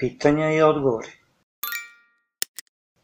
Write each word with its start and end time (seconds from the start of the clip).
Pitanja 0.00 0.52
i 0.52 0.62
odgovori. 0.62 1.08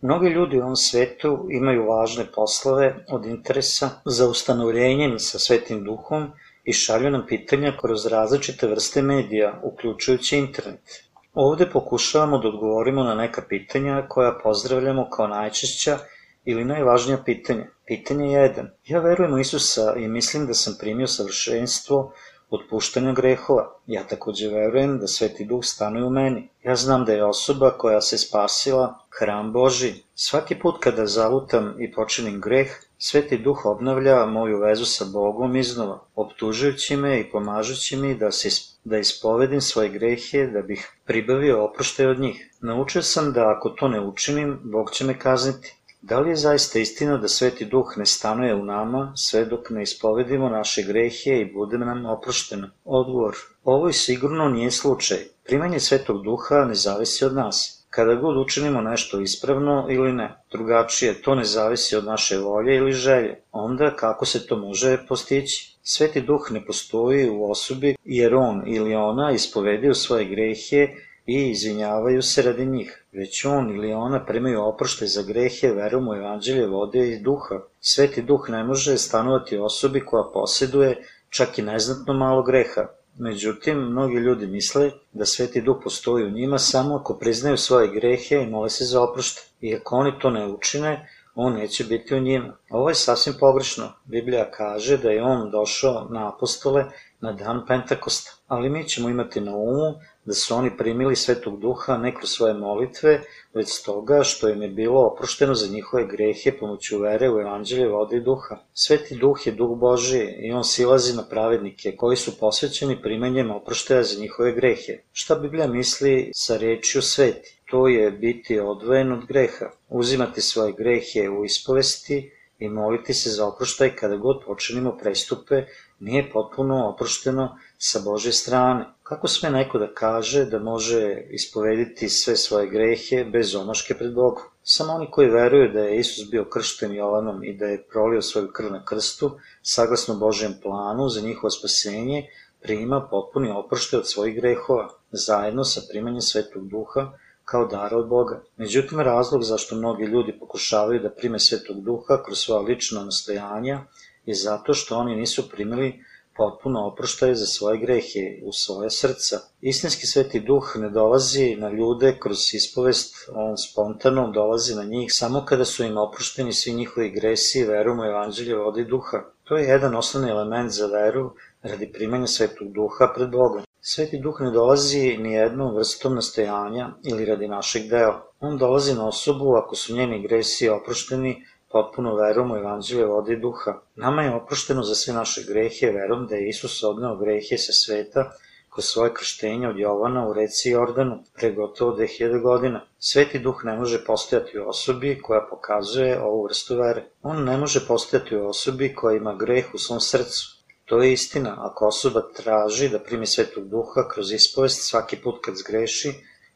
Mnogi 0.00 0.28
ljudi 0.28 0.58
u 0.58 0.62
ovom 0.62 0.76
svetu 0.76 1.48
imaju 1.50 1.86
važne 1.86 2.26
poslove 2.34 2.94
od 3.08 3.26
interesa 3.26 3.90
za 4.04 4.28
ustanovljenjem 4.28 5.18
sa 5.18 5.38
Svetim 5.38 5.84
Duhom 5.84 6.28
i 6.64 6.72
šalju 6.72 7.10
nam 7.10 7.24
pitanja 7.26 7.72
kroz 7.80 8.06
različite 8.06 8.66
vrste 8.66 9.02
medija, 9.02 9.60
uključujući 9.62 10.38
internet. 10.38 11.04
Ovde 11.34 11.66
pokušavamo 11.70 12.38
da 12.38 12.48
odgovorimo 12.48 13.02
na 13.02 13.14
neka 13.14 13.42
pitanja 13.48 14.06
koja 14.08 14.38
pozdravljamo 14.42 15.10
kao 15.10 15.26
najčešća 15.26 15.98
ili 16.44 16.64
najvažnija 16.64 17.18
pitanja. 17.24 17.66
Pitanje 17.86 18.26
1. 18.26 18.66
Ja 18.86 19.00
verujem 19.00 19.34
u 19.34 19.38
Isusa 19.38 19.94
i 19.96 20.08
mislim 20.08 20.46
da 20.46 20.54
sam 20.54 20.76
primio 20.80 21.06
savršenstvo 21.06 22.12
otpuštanja 22.54 23.12
grehova. 23.12 23.64
Ja 23.86 24.04
takođe 24.04 24.48
verujem 24.48 24.98
da 24.98 25.06
Sveti 25.06 25.44
Duh 25.44 25.64
stanuje 25.64 26.04
u 26.04 26.10
meni. 26.10 26.48
Ja 26.64 26.76
znam 26.76 27.04
da 27.04 27.12
je 27.12 27.24
osoba 27.24 27.70
koja 27.70 28.00
se 28.00 28.18
spasila 28.18 28.98
hram 29.18 29.52
Boži. 29.52 29.92
Svaki 30.14 30.54
put 30.58 30.74
kada 30.80 31.06
zalutam 31.06 31.74
i 31.78 31.92
počinim 31.92 32.40
greh, 32.40 32.68
Sveti 32.98 33.38
Duh 33.38 33.66
obnavlja 33.66 34.26
moju 34.26 34.58
vezu 34.60 34.84
sa 34.84 35.04
Bogom 35.12 35.56
iznova, 35.56 35.98
optužujući 36.14 36.96
me 36.96 37.20
i 37.20 37.30
pomažući 37.30 37.96
mi 37.96 38.14
da, 38.14 38.30
se, 38.32 38.48
da 38.84 38.98
ispovedim 38.98 39.60
svoje 39.60 39.88
grehe, 39.88 40.46
da 40.46 40.62
bih 40.62 40.92
pribavio 41.04 41.64
oproštaj 41.64 42.06
od 42.06 42.20
njih. 42.20 42.50
Naučio 42.60 43.02
sam 43.02 43.32
da 43.32 43.50
ako 43.56 43.68
to 43.68 43.88
ne 43.88 44.00
učinim, 44.00 44.60
Bog 44.62 44.90
će 44.90 45.04
me 45.04 45.18
kazniti. 45.18 45.76
Da 46.08 46.18
li 46.20 46.30
je 46.30 46.36
zaista 46.36 46.78
istina 46.78 47.16
da 47.16 47.28
Sveti 47.28 47.64
Duh 47.64 47.92
ne 47.96 48.06
stanuje 48.06 48.54
u 48.54 48.64
nama 48.64 49.12
sve 49.16 49.44
dok 49.44 49.70
ne 49.70 49.82
ispovedimo 49.82 50.48
naše 50.48 50.82
grehe 50.82 51.40
i 51.40 51.52
bude 51.52 51.78
nam 51.78 52.06
oprošteno? 52.06 52.68
Odgovor. 52.84 53.34
Ovo 53.64 53.92
sigurno 53.92 54.48
nije 54.48 54.70
slučaj. 54.70 55.18
Primanje 55.44 55.80
Svetog 55.80 56.22
Duha 56.24 56.64
ne 56.64 56.74
zavisi 56.74 57.24
od 57.24 57.34
nas. 57.34 57.86
Kada 57.90 58.14
god 58.14 58.36
učinimo 58.36 58.80
nešto 58.80 59.20
ispravno 59.20 59.86
ili 59.90 60.12
ne, 60.12 60.44
drugačije, 60.52 61.22
to 61.22 61.34
ne 61.34 61.44
zavisi 61.44 61.96
od 61.96 62.04
naše 62.04 62.38
volje 62.38 62.76
ili 62.76 62.92
želje. 62.92 63.40
Onda 63.52 63.96
kako 63.96 64.24
se 64.24 64.46
to 64.46 64.56
može 64.56 64.98
postići? 65.08 65.76
Sveti 65.82 66.20
Duh 66.20 66.50
ne 66.50 66.66
postoji 66.66 67.30
u 67.30 67.50
osobi 67.50 67.96
jer 68.04 68.34
on 68.34 68.62
ili 68.66 68.94
ona 68.94 69.30
ispovedio 69.32 69.94
svoje 69.94 70.24
grehe 70.24 70.88
i 71.26 71.50
izvinjavaju 71.50 72.22
se 72.22 72.42
radi 72.42 72.66
njih, 72.66 73.04
već 73.12 73.44
on 73.44 73.70
ili 73.74 73.92
ona 73.92 74.24
primaju 74.24 74.62
oproštaj 74.62 75.08
za 75.08 75.22
grehe 75.22 75.68
verom 75.68 76.08
u 76.08 76.14
evanđelje 76.14 76.66
vode 76.66 77.08
i 77.08 77.18
duha. 77.18 77.60
Sveti 77.80 78.22
duh 78.22 78.46
ne 78.48 78.64
može 78.64 78.98
stanovati 78.98 79.58
osobi 79.58 80.00
koja 80.00 80.24
posjeduje 80.34 81.04
čak 81.28 81.58
i 81.58 81.62
neznatno 81.62 82.14
malo 82.14 82.42
greha. 82.42 82.86
Međutim, 83.18 83.78
mnogi 83.78 84.16
ljudi 84.16 84.46
misle 84.46 84.90
da 85.12 85.24
Sveti 85.24 85.60
Duh 85.62 85.76
postoji 85.84 86.24
u 86.24 86.30
njima 86.30 86.58
samo 86.58 86.96
ako 86.96 87.14
priznaju 87.14 87.56
svoje 87.56 87.88
grehe 87.88 88.34
i 88.34 88.46
mole 88.46 88.70
se 88.70 88.84
za 88.84 89.02
oproštaj. 89.02 89.44
I 89.60 89.74
ako 89.74 89.96
oni 89.96 90.12
to 90.18 90.30
ne 90.30 90.46
učine, 90.46 91.08
on 91.34 91.52
neće 91.52 91.84
biti 91.84 92.14
u 92.14 92.20
njima. 92.20 92.56
Ovo 92.70 92.88
je 92.88 92.94
sasvim 92.94 93.34
pogrešno. 93.40 93.92
Biblija 94.04 94.50
kaže 94.50 94.96
da 94.96 95.10
je 95.10 95.22
on 95.22 95.50
došao 95.50 96.06
na 96.10 96.28
apostole 96.28 96.84
na 97.20 97.32
dan 97.32 97.64
Pentakosta. 97.66 98.30
Ali 98.46 98.70
mi 98.70 98.88
ćemo 98.88 99.08
imati 99.08 99.40
na 99.40 99.56
umu 99.56 99.94
da 100.24 100.32
su 100.34 100.54
oni 100.54 100.76
primili 100.76 101.16
Svetog 101.16 101.60
Duha 101.60 101.96
ne 101.96 102.14
kroz 102.14 102.30
svoje 102.30 102.54
molitve, 102.54 103.20
već 103.54 103.68
stoga 103.68 104.22
što 104.22 104.48
im 104.48 104.62
je 104.62 104.68
bilo 104.68 105.00
oprošteno 105.00 105.54
za 105.54 105.68
njihove 105.68 106.06
grehe 106.06 106.52
pomoću 106.60 106.98
vere 106.98 107.30
u 107.30 107.40
Evanđelje 107.40 107.88
vode 107.88 108.16
i 108.16 108.20
duha. 108.20 108.56
Sveti 108.74 109.16
Duh 109.16 109.46
je 109.46 109.52
Duh 109.52 109.78
Boži 109.78 110.24
i 110.38 110.52
on 110.52 110.64
silazi 110.64 111.16
na 111.16 111.24
pravednike 111.30 111.96
koji 111.96 112.16
su 112.16 112.38
posvećeni 112.38 113.02
primanjem 113.02 113.50
oproštaja 113.50 114.02
za 114.02 114.20
njihove 114.20 114.52
grehe. 114.52 114.98
Šta 115.12 115.34
Biblija 115.34 115.66
misli 115.66 116.30
sa 116.34 116.56
rečju 116.56 117.02
sveti? 117.02 117.60
To 117.74 117.88
je 117.88 118.10
biti 118.10 118.60
odvojen 118.60 119.12
od 119.12 119.26
greha, 119.26 119.70
uzimati 119.88 120.40
svoje 120.40 120.72
grehe 120.72 121.28
u 121.28 121.44
ispovesti 121.44 122.30
i 122.58 122.68
moliti 122.68 123.14
se 123.14 123.30
za 123.30 123.46
oproštaj 123.46 123.96
kada 123.96 124.16
god 124.16 124.44
počinimo 124.46 124.96
prestupe 124.98 125.64
nije 126.00 126.30
potpuno 126.30 126.88
oprošteno 126.88 127.56
sa 127.78 128.00
Bože 128.04 128.32
strane. 128.32 128.84
Kako 129.02 129.28
sme 129.28 129.50
neko 129.50 129.78
da 129.78 129.94
kaže 129.94 130.44
da 130.44 130.58
može 130.58 131.26
ispovediti 131.30 132.08
sve 132.08 132.36
svoje 132.36 132.70
grehe 132.70 133.24
bez 133.24 133.54
omaške 133.54 133.94
pred 133.94 134.14
Bogom? 134.14 134.44
Samo 134.62 134.92
oni 134.92 135.10
koji 135.10 135.30
veruju 135.30 135.72
da 135.72 135.80
je 135.80 135.98
Isus 135.98 136.30
bio 136.30 136.44
kršten 136.44 136.94
Jovanom 136.94 137.44
i 137.44 137.56
da 137.56 137.66
je 137.66 137.82
prolio 137.82 138.22
svoju 138.22 138.52
krv 138.52 138.72
na 138.72 138.84
krstu, 138.84 139.32
saglasno 139.62 140.14
Božem 140.14 140.54
planu 140.62 141.08
za 141.08 141.20
njihovo 141.20 141.50
spasenje, 141.50 142.28
prima 142.62 143.08
potpuni 143.10 143.50
oproštaj 143.50 143.98
od 143.98 144.08
svojih 144.08 144.36
grehova, 144.36 144.88
zajedno 145.12 145.64
sa 145.64 145.80
primanjem 145.90 146.20
Svetog 146.20 146.68
Duha, 146.68 147.12
kao 147.44 147.66
dara 147.66 147.96
od 147.96 148.08
Boga. 148.08 148.42
Međutim, 148.56 149.00
razlog 149.00 149.42
zašto 149.42 149.76
mnogi 149.76 150.04
ljudi 150.04 150.38
pokušavaju 150.38 151.00
da 151.00 151.10
prime 151.10 151.40
Svetog 151.40 151.80
Duha 151.80 152.22
kroz 152.24 152.38
svoja 152.38 152.60
lična 152.60 153.04
nastojanja 153.04 153.80
je 154.26 154.34
zato 154.34 154.74
što 154.74 154.96
oni 154.96 155.16
nisu 155.16 155.48
primili 155.50 156.04
potpuno 156.36 156.86
oproštaje 156.86 157.34
za 157.34 157.46
svoje 157.46 157.78
grehe 157.78 158.40
u 158.42 158.52
svoje 158.52 158.90
srca. 158.90 159.40
Istinski 159.60 160.06
sveti 160.06 160.40
duh 160.40 160.72
ne 160.76 160.90
dolazi 160.90 161.56
na 161.56 161.68
ljude 161.70 162.16
kroz 162.20 162.54
ispovest, 162.54 163.14
on 163.34 163.56
spontano 163.56 164.30
dolazi 164.30 164.74
na 164.74 164.84
njih 164.84 165.10
samo 165.12 165.44
kada 165.44 165.64
su 165.64 165.84
im 165.84 165.96
oprošteni 165.98 166.52
svi 166.52 166.72
njihovi 166.72 167.10
gresi 167.10 167.58
i 167.58 167.64
verom 167.64 168.00
u 168.00 168.04
evanđelje 168.04 168.56
vode 168.56 168.80
i 168.80 168.84
duha. 168.84 169.22
To 169.44 169.56
je 169.56 169.68
jedan 169.68 169.96
osnovni 169.96 170.30
element 170.30 170.70
za 170.70 170.86
veru 170.86 171.32
radi 171.62 171.92
primanja 171.92 172.26
svetog 172.26 172.72
duha 172.72 173.12
pred 173.14 173.30
Bogom. 173.30 173.62
Sveti 173.86 174.18
duh 174.18 174.38
ne 174.40 174.50
dolazi 174.50 175.16
ni 175.20 175.32
jednom 175.32 175.74
vrstom 175.76 176.14
nastojanja 176.14 176.84
ili 177.04 177.24
radi 177.24 177.48
našeg 177.48 177.88
dela. 177.88 178.14
On 178.40 178.54
dolazi 178.58 178.94
na 178.94 179.08
osobu 179.08 179.56
ako 179.56 179.76
su 179.76 179.96
njeni 179.96 180.22
gresi 180.22 180.68
oprošteni 180.68 181.44
potpuno 181.72 182.14
verom 182.14 182.52
u 182.52 182.56
evanđelje 182.56 183.06
vode 183.06 183.36
duha. 183.36 183.74
Nama 183.96 184.22
je 184.22 184.34
oprošteno 184.34 184.82
za 184.82 184.94
sve 184.94 185.14
naše 185.14 185.44
grehe 185.48 185.90
verom 185.90 186.26
da 186.26 186.36
je 186.36 186.48
Isus 186.48 186.82
odneo 186.82 187.16
grehe 187.16 187.58
sa 187.58 187.72
sveta 187.72 188.30
kroz 188.74 188.84
svoje 188.84 189.14
krštenje 189.14 189.68
od 189.68 189.78
Jovana 189.78 190.28
u 190.28 190.32
reci 190.32 190.70
Jordanu 190.70 191.18
pre 191.34 191.52
gotovo 191.52 191.96
2000 191.96 192.42
godina. 192.42 192.80
Sveti 192.98 193.38
duh 193.38 193.64
ne 193.64 193.76
može 193.76 194.04
postojati 194.04 194.58
u 194.58 194.68
osobi 194.68 195.18
koja 195.22 195.46
pokazuje 195.50 196.20
ovu 196.22 196.44
vrstu 196.44 196.76
vere. 196.76 197.04
On 197.22 197.44
ne 197.44 197.56
može 197.56 197.86
postojati 197.86 198.36
u 198.36 198.48
osobi 198.48 198.94
koja 198.94 199.16
ima 199.16 199.34
greh 199.34 199.74
u 199.74 199.78
svom 199.78 200.00
srcu. 200.00 200.53
To 200.84 201.02
je 201.02 201.12
istina, 201.12 201.56
ako 201.58 201.86
osoba 201.86 202.22
traži 202.36 202.88
da 202.88 202.98
primi 202.98 203.26
svetog 203.26 203.68
duha 203.68 204.08
kroz 204.08 204.32
ispovest 204.32 204.88
svaki 204.88 205.16
put 205.16 205.38
kad 205.44 205.56
zgreši, 205.56 206.12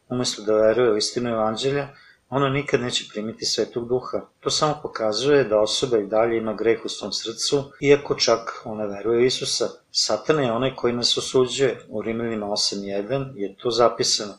umesto 0.09 0.43
da 0.43 0.55
veruje 0.55 0.93
u 0.93 0.97
istinu 0.97 1.31
evanđelja, 1.31 1.89
ona 2.31 2.49
nikad 2.49 2.81
neće 2.81 3.05
primiti 3.12 3.47
svetog 3.47 3.89
duha. 3.89 4.21
To 4.41 4.50
samo 4.50 4.78
pokazuje 4.83 5.44
da 5.44 5.61
osoba 5.61 5.99
i 5.99 6.06
dalje 6.06 6.37
ima 6.37 6.55
greh 6.55 6.84
u 6.84 6.89
svom 6.89 7.12
srcu, 7.12 7.65
iako 7.81 8.15
čak 8.15 8.62
ona 8.65 8.84
veruje 8.84 9.19
u 9.19 9.25
Isusa. 9.25 9.69
Satan 9.91 10.45
je 10.45 10.53
onaj 10.53 10.75
koji 10.77 10.93
nas 10.93 11.19
osuđuje. 11.19 11.81
U 11.89 12.03
Rimljanima 12.03 12.47
8.1 12.47 13.33
je 13.37 13.56
to 13.56 13.71
zapisano. 13.71 14.34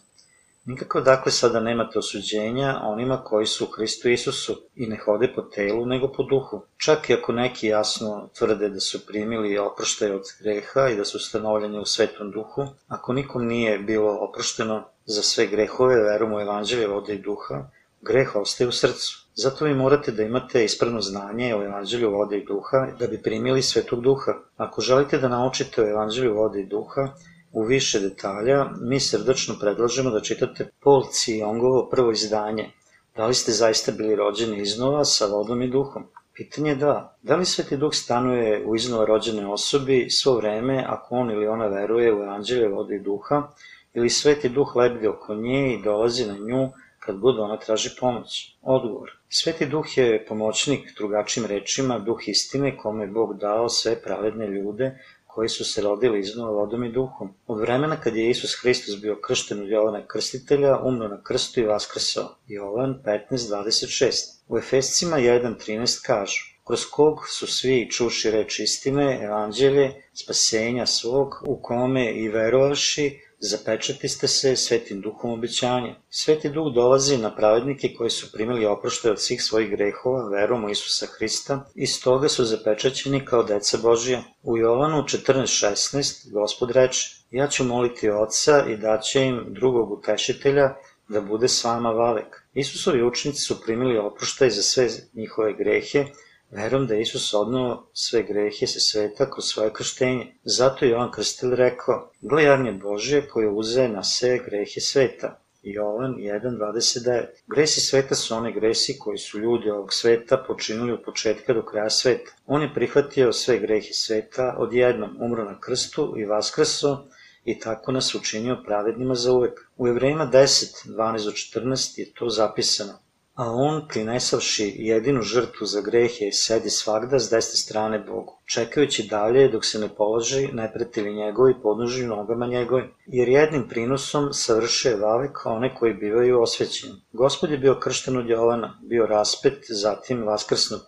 Nikako 0.70 1.02
dakle 1.02 1.32
sada 1.32 1.60
nemate 1.60 2.00
osuđenja 2.00 2.80
onima 2.84 3.24
koji 3.24 3.46
su 3.46 3.66
u 3.66 3.68
Hristu 3.68 4.10
Isusu 4.10 4.62
i 4.76 4.88
ne 4.88 4.98
hode 5.06 5.32
po 5.36 5.42
telu 5.42 5.86
nego 5.86 6.08
po 6.08 6.24
duhu. 6.24 6.62
Čak 6.78 7.10
i 7.10 7.14
ako 7.14 7.32
neki 7.32 7.68
jasno 7.68 8.30
tvrde 8.38 8.70
da 8.70 8.80
su 8.80 9.06
primili 9.06 9.58
oproštaj 9.58 10.12
od 10.12 10.24
greha 10.42 10.90
i 10.90 10.96
da 10.96 11.06
su 11.06 11.18
ustanovljeni 11.18 11.80
u 11.80 11.86
svetom 11.86 12.32
duhu, 12.32 12.68
ako 12.88 13.14
nikom 13.14 13.48
nije 13.48 13.80
bilo 13.80 14.12
oprošteno 14.12 14.84
za 15.06 15.22
sve 15.22 15.48
grehove 15.48 16.04
verom 16.04 16.34
u 16.34 16.40
evanđelje 16.40 16.88
vode 16.88 17.16
i 17.16 17.22
duha, 17.22 17.64
greh 18.02 18.36
ostaje 18.36 18.68
u 18.68 18.72
srcu. 18.72 19.26
Zato 19.36 19.66
vi 19.66 19.74
morate 19.74 20.12
da 20.12 20.24
imate 20.24 20.66
ispravno 20.66 21.02
znanje 21.02 21.56
o 21.56 21.64
evanđelju 21.64 22.12
vode 22.12 22.38
i 22.38 22.46
duha 22.46 22.88
da 23.00 23.08
bi 23.08 23.22
primili 23.22 23.62
svetog 23.62 24.02
duha. 24.02 24.34
Ako 24.58 24.82
želite 24.82 25.18
da 25.18 25.28
naučite 25.28 25.82
o 25.82 25.90
evanđelju 25.90 26.34
vode 26.34 26.62
i 26.62 26.66
duha 26.66 27.08
u 27.52 27.64
više 27.64 28.00
detalja, 28.00 28.66
mi 28.82 29.00
srdačno 29.00 29.56
predlažemo 29.60 30.10
da 30.10 30.22
čitate 30.22 30.70
Paul 30.84 31.04
Ciongovo 31.12 31.90
prvo 31.90 32.12
izdanje. 32.12 32.72
Da 33.16 33.26
li 33.26 33.34
ste 33.34 33.52
zaista 33.52 33.92
bili 33.92 34.16
rođeni 34.16 34.62
iznova 34.62 35.06
sa 35.06 35.26
vodom 35.26 35.62
i 35.62 35.68
duhom? 35.68 36.06
Pitanje 36.34 36.70
je 36.70 36.76
da. 36.76 37.18
Da 37.22 37.36
li 37.36 37.46
Sveti 37.46 37.78
Duh 37.78 37.94
stanuje 37.94 38.66
u 38.66 38.76
iznova 38.76 39.06
rođene 39.06 39.48
osobi 39.48 40.10
svo 40.10 40.36
vreme 40.36 40.86
ako 40.88 41.16
on 41.16 41.32
ili 41.32 41.48
ona 41.48 41.68
veruje 41.68 42.14
u 42.14 42.24
evanđelje 42.24 42.68
vode 42.68 42.96
i 42.96 43.00
duha, 43.00 43.48
ili 43.94 44.10
Sveti 44.10 44.50
Duh 44.50 44.76
lebdi 44.76 45.08
oko 45.08 45.36
nje 45.36 45.74
i 45.74 45.82
dolazi 45.84 46.28
na 46.28 46.38
nju 46.38 46.70
kad 47.00 47.18
god 47.18 47.40
ona 47.40 47.58
traži 47.58 47.90
pomoć? 48.00 48.58
Odgovor. 48.62 49.12
Sveti 49.30 49.66
duh 49.66 49.98
je 49.98 50.26
pomoćnik, 50.26 50.98
drugačim 50.98 51.46
rečima, 51.46 52.00
duh 52.00 52.28
istine 52.28 52.78
kome 52.78 53.08
Bog 53.08 53.38
dao 53.38 53.70
sve 53.70 54.02
pravedne 54.02 54.48
ljude 54.48 55.00
koji 55.40 55.50
su 55.50 55.66
se 55.66 55.82
rodili 55.82 56.20
iznova 56.20 56.52
vodom 56.52 56.84
i 56.84 56.92
duhom. 56.92 57.30
Od 57.48 57.60
vremena 57.60 58.02
kad 58.02 58.16
je 58.16 58.30
Isus 58.30 58.56
Hristos 58.62 59.02
bio 59.02 59.22
kršten 59.22 59.62
od 59.62 59.70
Jovana 59.70 60.08
Krstitelja, 60.08 60.80
umno 60.84 61.08
na 61.08 61.24
krstu 61.24 61.60
i 61.60 61.66
vaskrsao. 61.66 62.36
Jovan 62.48 63.02
15.26. 63.06 64.12
U 64.48 64.58
Efescima 64.58 65.18
1.13 65.18 66.06
kažu 66.06 66.42
kroz 66.68 66.86
kog 66.92 67.28
su 67.30 67.48
svi 67.48 67.90
čuši 67.92 68.32
reč 68.32 68.60
istine, 68.60 69.20
evanđelje, 69.24 69.94
spasenja 70.14 70.86
svog, 70.86 71.44
u 71.48 71.62
kome 71.62 72.14
i 72.14 72.28
verovavši 72.28 73.20
Zapečati 73.42 74.10
ste 74.10 74.28
se 74.28 74.56
svetim 74.56 75.02
duhom 75.02 75.32
obećanja. 75.32 75.96
Sveti 76.10 76.50
duh 76.50 76.74
dolazi 76.74 77.18
na 77.18 77.36
pravednike 77.36 77.94
koji 77.98 78.10
su 78.10 78.32
primili 78.32 78.66
oproštaj 78.66 79.12
od 79.12 79.22
svih 79.22 79.44
svojih 79.44 79.70
grehova 79.70 80.30
verom 80.30 80.66
u 80.66 80.70
Isusa 80.70 81.06
Hrista 81.06 81.70
i 81.76 81.88
stoga 81.88 82.30
su 82.30 82.46
zapečaćeni 82.46 83.26
kao 83.26 83.44
deca 83.44 83.78
Božija. 83.78 84.24
U 84.44 84.58
Jovanu 84.58 85.04
14.16 85.04 86.32
Gospod 86.32 86.72
reče, 86.72 87.10
ja 87.32 87.48
ću 87.48 87.64
moliti 87.64 88.10
oca 88.10 88.66
i 88.68 88.78
daće 88.78 89.26
im 89.26 89.46
drugog 89.48 89.92
utešitelja 89.92 90.76
da 91.08 91.22
bude 91.22 91.48
s 91.48 91.64
vama 91.64 91.90
vavek. 91.90 92.44
Isusovi 92.54 93.04
učenici 93.04 93.42
su 93.42 93.62
primili 93.62 93.98
oproštaj 93.98 94.50
za 94.50 94.62
sve 94.62 94.90
njihove 95.14 95.54
grehe 95.54 96.06
Verujem 96.52 96.88
da 96.88 96.96
Isus 96.96 97.34
odnao 97.34 97.88
sve 97.94 98.24
grehe 98.24 98.68
se 98.68 98.80
sveta 98.80 99.32
kroz 99.32 99.46
svoje 99.46 99.74
krštenje. 99.74 100.36
Zato 100.44 100.86
je 100.86 100.92
Jovan 100.92 101.12
Krstel 101.12 101.52
rekao, 101.52 102.12
gle 102.22 102.44
jarnje 102.44 102.72
Božje 102.72 103.28
koje 103.28 103.50
uze 103.50 103.88
na 103.88 104.04
sve 104.04 104.38
grehe 104.38 104.80
sveta. 104.82 105.40
Jovan 105.64 106.16
1.29 106.16 107.26
Gresi 107.48 107.82
sveta 107.82 108.16
su 108.16 108.36
one 108.36 108.52
gresi 108.52 109.00
koji 109.00 109.18
su 109.18 109.40
ljudi 109.40 109.70
ovog 109.70 109.94
sveta 109.94 110.38
počinili 110.48 110.92
od 110.92 111.04
početka 111.06 111.54
do 111.54 111.66
kraja 111.66 111.90
sveta. 111.90 112.32
On 112.46 112.62
je 112.62 112.74
prihvatio 112.74 113.34
sve 113.34 113.60
grehe 113.60 113.94
sveta 113.94 114.56
odjednom, 114.58 115.18
umro 115.22 115.44
na 115.44 115.60
krstu 115.60 116.14
i 116.18 116.26
vaskrso 116.26 117.06
i 117.46 117.60
tako 117.60 117.92
nas 117.92 118.16
učinio 118.16 118.64
pravednima 118.66 119.16
za 119.16 119.34
uvek. 119.34 119.60
U 119.78 119.88
Evrejima 119.88 120.30
10, 120.34 120.88
12 120.88 121.60
14 121.60 122.00
je 122.00 122.14
to 122.14 122.30
zapisano. 122.30 123.09
A 123.40 123.52
on, 123.52 123.76
prinesavši 123.88 124.74
jedinu 124.78 125.22
žrtvu 125.22 125.66
za 125.66 125.82
grehe, 125.82 126.26
sedi 126.32 126.70
svagda 126.70 127.20
s 127.20 127.30
desne 127.30 127.56
strane 127.56 128.00
Bogu, 128.00 128.34
čekajući 128.46 129.08
dalje 129.08 129.48
dok 129.48 129.66
se 129.66 129.80
ne 129.80 129.90
položi 129.98 130.48
nepretili 130.54 131.14
njegovi 131.16 131.54
podnoži 131.64 132.06
nogama 132.06 132.48
njegovim, 132.48 132.92
jer 133.08 133.30
jednim 133.30 133.68
prinosom 133.70 134.34
savršuje 134.34 134.96
vavek 134.96 135.46
one 135.46 135.76
koji 135.76 135.94
bivaju 135.94 136.42
osvećeni. 136.42 137.02
Gospod 137.14 137.52
je 137.52 137.58
bio 137.58 137.80
kršten 137.80 138.18
od 138.18 138.30
Jovana, 138.30 138.80
bio 138.82 139.06
raspet, 139.06 139.66
zatim 139.70 140.24
vaskrsnut, 140.24 140.84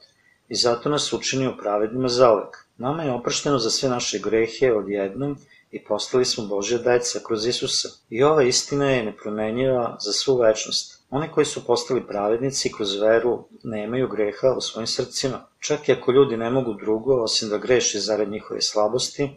i 0.50 0.56
zato 0.56 0.90
nas 0.90 1.14
učinio 1.14 1.58
pravednima 1.62 2.08
zauvek. 2.08 2.58
Nama 2.78 3.04
je 3.04 3.12
oprošteno 3.12 3.60
za 3.60 3.70
sve 3.70 3.90
naše 3.90 4.20
grehe 4.20 4.74
odjednom 4.74 5.38
i 5.72 5.84
postali 5.84 6.26
smo 6.26 6.46
Božja 6.46 6.78
deca 6.78 7.20
kroz 7.28 7.48
Isusa. 7.48 7.90
I 8.10 8.24
ova 8.24 8.44
istina 8.44 8.92
je 8.92 9.06
nepromenjiva 9.06 9.98
za 10.00 10.12
svu 10.12 10.38
večnost. 10.38 11.01
Oni 11.12 11.28
koji 11.32 11.46
su 11.46 11.66
postali 11.66 12.08
pravednici 12.08 12.72
kroz 12.74 13.02
veru 13.02 13.48
nemaju 13.64 14.08
greha 14.08 14.54
u 14.58 14.62
svojim 14.62 14.88
srcima. 14.88 15.48
Čak 15.60 15.90
i 15.90 15.92
ako 15.92 16.12
ljudi 16.12 16.38
ne 16.38 16.50
mogu 16.50 16.74
drugo 16.74 17.24
osim 17.24 17.50
da 17.50 17.58
greše 17.58 18.00
zarad 18.00 18.30
njihove 18.30 18.62
slabosti, 18.62 19.30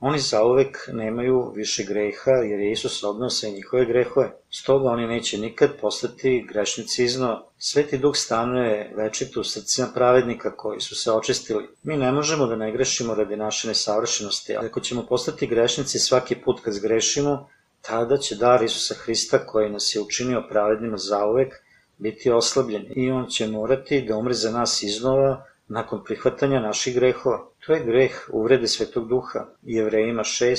oni 0.00 0.18
zauvek 0.18 0.88
nemaju 0.92 1.52
više 1.56 1.84
greha 1.84 2.30
jer 2.30 2.60
je 2.60 2.72
Isus 2.72 3.04
odnao 3.04 3.30
sve 3.30 3.50
njihove 3.50 3.84
grehove. 3.84 4.32
Stoga 4.50 4.88
oni 4.88 5.06
neće 5.06 5.38
nikad 5.38 5.70
postati 5.80 6.44
grešnici 6.48 7.04
iznova. 7.04 7.46
Sveti 7.58 7.98
duh 7.98 8.16
stanuje 8.16 8.92
večito 8.96 9.40
u 9.40 9.44
srcima 9.44 9.88
pravednika 9.94 10.56
koji 10.56 10.80
su 10.80 10.94
se 10.94 11.12
očistili. 11.12 11.68
Mi 11.82 11.96
ne 11.96 12.12
možemo 12.12 12.46
da 12.46 12.56
ne 12.56 12.72
grešimo 12.72 13.14
radi 13.14 13.36
naše 13.36 13.68
nesavršenosti, 13.68 14.56
ali 14.56 14.66
ako 14.66 14.80
ćemo 14.80 15.06
postati 15.06 15.46
grešnici 15.46 15.98
svaki 15.98 16.34
put 16.34 16.60
kad 16.60 16.74
zgrešimo, 16.74 17.48
tada 17.86 18.16
će 18.16 18.36
dar 18.36 18.62
Isusa 18.62 18.94
Hrista 18.94 19.38
koji 19.46 19.70
nas 19.70 19.94
je 19.94 20.00
učinio 20.00 20.46
pravednima 20.50 20.96
zauvek 20.96 21.54
biti 21.98 22.30
oslabljen 22.30 22.86
i 22.96 23.10
on 23.10 23.26
će 23.26 23.46
morati 23.46 24.04
da 24.08 24.16
umre 24.16 24.34
za 24.34 24.50
nas 24.50 24.82
iznova 24.82 25.44
nakon 25.68 26.04
prihvatanja 26.04 26.60
naših 26.60 26.94
grehova. 26.94 27.46
To 27.66 27.72
je 27.72 27.84
greh 27.84 28.28
uvrede 28.32 28.68
Svetog 28.68 29.08
Duha, 29.08 29.46
Jevrejima 29.62 30.22
6, 30.22 30.54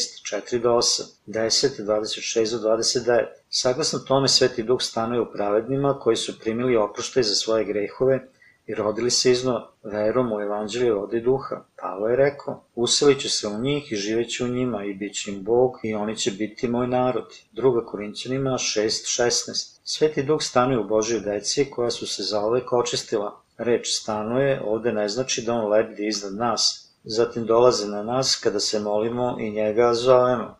4 0.50 0.62
do 0.62 0.69
8, 0.69 1.04
10, 1.27 1.83
26 1.83 2.62
do 2.62 2.69
29. 2.69 3.25
Saglasno 3.50 4.00
tome 4.00 4.27
Sveti 4.27 4.63
Duh 4.63 4.81
stanuje 4.81 5.22
u 5.22 5.31
pravednima 5.31 6.00
koji 6.00 6.16
su 6.16 6.39
primili 6.39 6.77
oproštaj 6.77 7.24
za 7.24 7.36
svoje 7.36 7.66
grehove 7.66 8.27
i 8.67 8.75
rodili 8.75 9.12
se 9.12 9.31
izno 9.31 9.67
verom 9.83 10.31
u 10.31 10.41
evanđelje 10.41 10.94
vode 10.94 11.19
duha. 11.19 11.56
Pavo 11.81 12.07
je 12.07 12.15
rekao, 12.15 12.63
uselit 12.75 13.19
ću 13.21 13.29
se 13.29 13.47
u 13.47 13.59
njih 13.59 13.91
i 13.91 13.95
živeću 13.95 14.45
u 14.45 14.47
njima 14.47 14.85
i 14.85 14.94
bit 14.94 15.15
će 15.15 15.31
im 15.31 15.44
Bog 15.44 15.71
i 15.83 15.95
oni 15.95 16.17
će 16.17 16.31
biti 16.31 16.67
moj 16.67 16.88
narod. 16.88 17.25
Druga 17.51 17.85
Korinćanima 17.85 18.50
6.16 18.50 19.75
Sveti 19.83 20.23
duh 20.23 20.41
stanuje 20.41 20.79
u 20.79 20.88
Božoj 20.88 21.19
deci 21.19 21.69
koja 21.69 21.91
su 21.91 22.07
se 22.07 22.23
zaovek 22.23 22.73
očistila. 22.73 23.41
Reč 23.57 23.88
stanuje 24.01 24.62
ovde 24.65 24.94
ne 24.94 25.09
znači 25.09 25.41
da 25.41 25.53
on 25.53 25.69
lebdi 25.71 26.07
iznad 26.07 26.33
nas, 26.33 26.91
zatim 27.03 27.45
dolaze 27.45 27.88
na 27.88 28.03
nas 28.03 28.35
kada 28.44 28.59
se 28.59 28.79
molimo 28.79 29.38
i 29.39 29.51
njega 29.51 29.94
zovemo, 29.94 30.57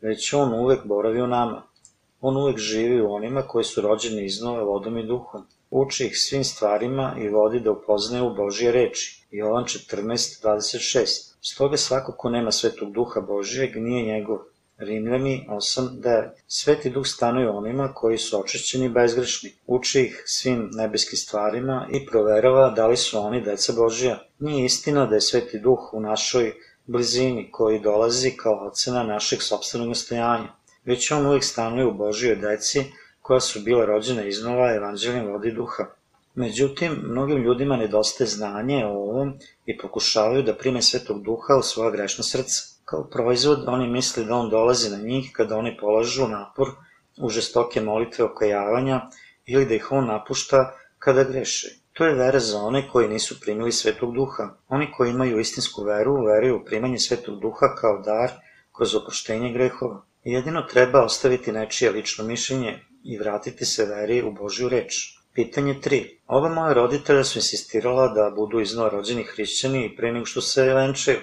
već 0.00 0.32
on 0.32 0.54
uvek 0.54 0.80
boravi 0.84 1.22
u 1.22 1.26
nama. 1.26 1.62
On 2.20 2.36
uvek 2.36 2.58
živi 2.58 3.00
u 3.00 3.12
onima 3.12 3.42
koji 3.42 3.64
su 3.64 3.80
rođeni 3.80 4.24
iznova 4.24 4.62
vodom 4.62 4.98
i 4.98 5.06
duhom. 5.06 5.46
Uči 5.70 6.06
ih 6.06 6.18
svim 6.18 6.44
stvarima 6.44 7.16
i 7.18 7.28
vodi 7.28 7.60
da 7.60 7.70
upoznaju 7.70 8.34
Božje 8.34 8.72
reči. 8.72 9.24
Jovan 9.30 9.64
14.26 9.64 11.30
Stoga 11.42 11.76
svako 11.76 12.12
ko 12.12 12.30
nema 12.30 12.52
svetog 12.52 12.92
duha 12.92 13.20
Božijeg 13.20 13.76
nije 13.76 14.14
njegov. 14.14 14.38
Rimljani 14.78 15.46
8.9 15.50 16.28
Sveti 16.46 16.90
duh 16.90 17.06
stanuje 17.06 17.50
onima 17.50 17.92
koji 17.94 18.18
su 18.18 18.40
očišćeni 18.40 18.88
bezgrešni. 18.88 19.52
Uči 19.66 20.00
ih 20.00 20.22
svim 20.26 20.70
nebeskim 20.72 21.16
stvarima 21.16 21.88
i 21.92 22.06
proverava 22.06 22.70
da 22.70 22.86
li 22.86 22.96
su 22.96 23.18
oni 23.18 23.40
deca 23.40 23.72
Božija. 23.72 24.18
Nije 24.38 24.64
istina 24.64 25.06
da 25.06 25.14
je 25.14 25.20
sveti 25.20 25.58
duh 25.58 25.92
u 25.92 26.00
našoj 26.00 26.52
blizini 26.86 27.50
koji 27.50 27.80
dolazi 27.80 28.30
kao 28.30 28.66
ocena 28.66 29.02
našeg 29.02 29.42
sobstvenog 29.42 29.88
nastojanja, 29.88 30.48
već 30.84 31.10
on 31.10 31.26
uvijek 31.26 31.44
stanuje 31.44 31.86
u 31.86 31.94
Božijoj 31.94 32.36
deci 32.36 32.84
koja 33.30 33.40
su 33.40 33.60
bila 33.60 33.84
rođena 33.84 34.22
iznova 34.24 34.74
evanđeljem 34.74 35.26
vodi 35.26 35.52
duha. 35.52 35.84
Međutim, 36.34 36.96
mnogim 37.02 37.42
ljudima 37.42 37.76
nedostaje 37.76 38.28
znanje 38.28 38.86
o 38.86 38.90
ovom 38.90 39.34
i 39.66 39.76
pokušavaju 39.78 40.42
da 40.42 40.54
prime 40.54 40.82
svetog 40.82 41.22
duha 41.22 41.56
u 41.58 41.62
svoja 41.62 41.90
grešna 41.90 42.24
srca. 42.24 42.62
Kao 42.84 43.04
proizvod, 43.10 43.68
oni 43.68 43.86
misle 43.88 44.24
da 44.24 44.34
on 44.34 44.50
dolazi 44.50 44.90
na 44.90 44.96
njih 44.96 45.30
kada 45.32 45.56
oni 45.56 45.76
polažu 45.80 46.28
napor 46.28 46.68
u 47.22 47.28
žestoke 47.28 47.80
molitve 47.80 48.24
okajavanja 48.24 49.00
ili 49.46 49.66
da 49.66 49.74
ih 49.74 49.92
on 49.92 50.06
napušta 50.06 50.74
kada 50.98 51.24
greše. 51.24 51.68
To 51.92 52.06
je 52.06 52.14
vera 52.14 52.40
za 52.40 52.58
one 52.58 52.88
koji 52.92 53.08
nisu 53.08 53.40
primili 53.40 53.72
svetog 53.72 54.14
duha. 54.14 54.54
Oni 54.68 54.92
koji 54.96 55.10
imaju 55.10 55.40
istinsku 55.40 55.84
veru, 55.84 56.24
veruju 56.24 56.56
u 56.56 56.64
primanje 56.64 56.98
svetog 56.98 57.40
duha 57.40 57.74
kao 57.80 58.02
dar 58.04 58.30
kroz 58.76 58.94
oproštenje 58.94 59.52
grehova. 59.52 60.02
Jedino 60.24 60.62
treba 60.62 61.04
ostaviti 61.04 61.52
nečije 61.52 61.90
lično 61.90 62.24
mišljenje 62.24 62.89
i 63.04 63.18
vratiti 63.18 63.64
se 63.64 63.84
veri 63.84 64.22
u 64.22 64.32
Božju 64.32 64.68
reč. 64.68 65.20
Pitanje 65.34 65.74
3. 65.74 66.04
Ova 66.26 66.48
moja 66.48 66.72
roditelja 66.72 67.24
su 67.24 67.38
insistirala 67.38 68.08
da 68.08 68.30
budu 68.36 68.60
iznova 68.60 68.88
rođeni 68.88 69.22
hrišćani 69.22 69.86
i 69.86 69.96
pre 69.96 70.12
nego 70.12 70.26
što 70.26 70.40
se 70.40 70.74
venčaju. 70.74 71.18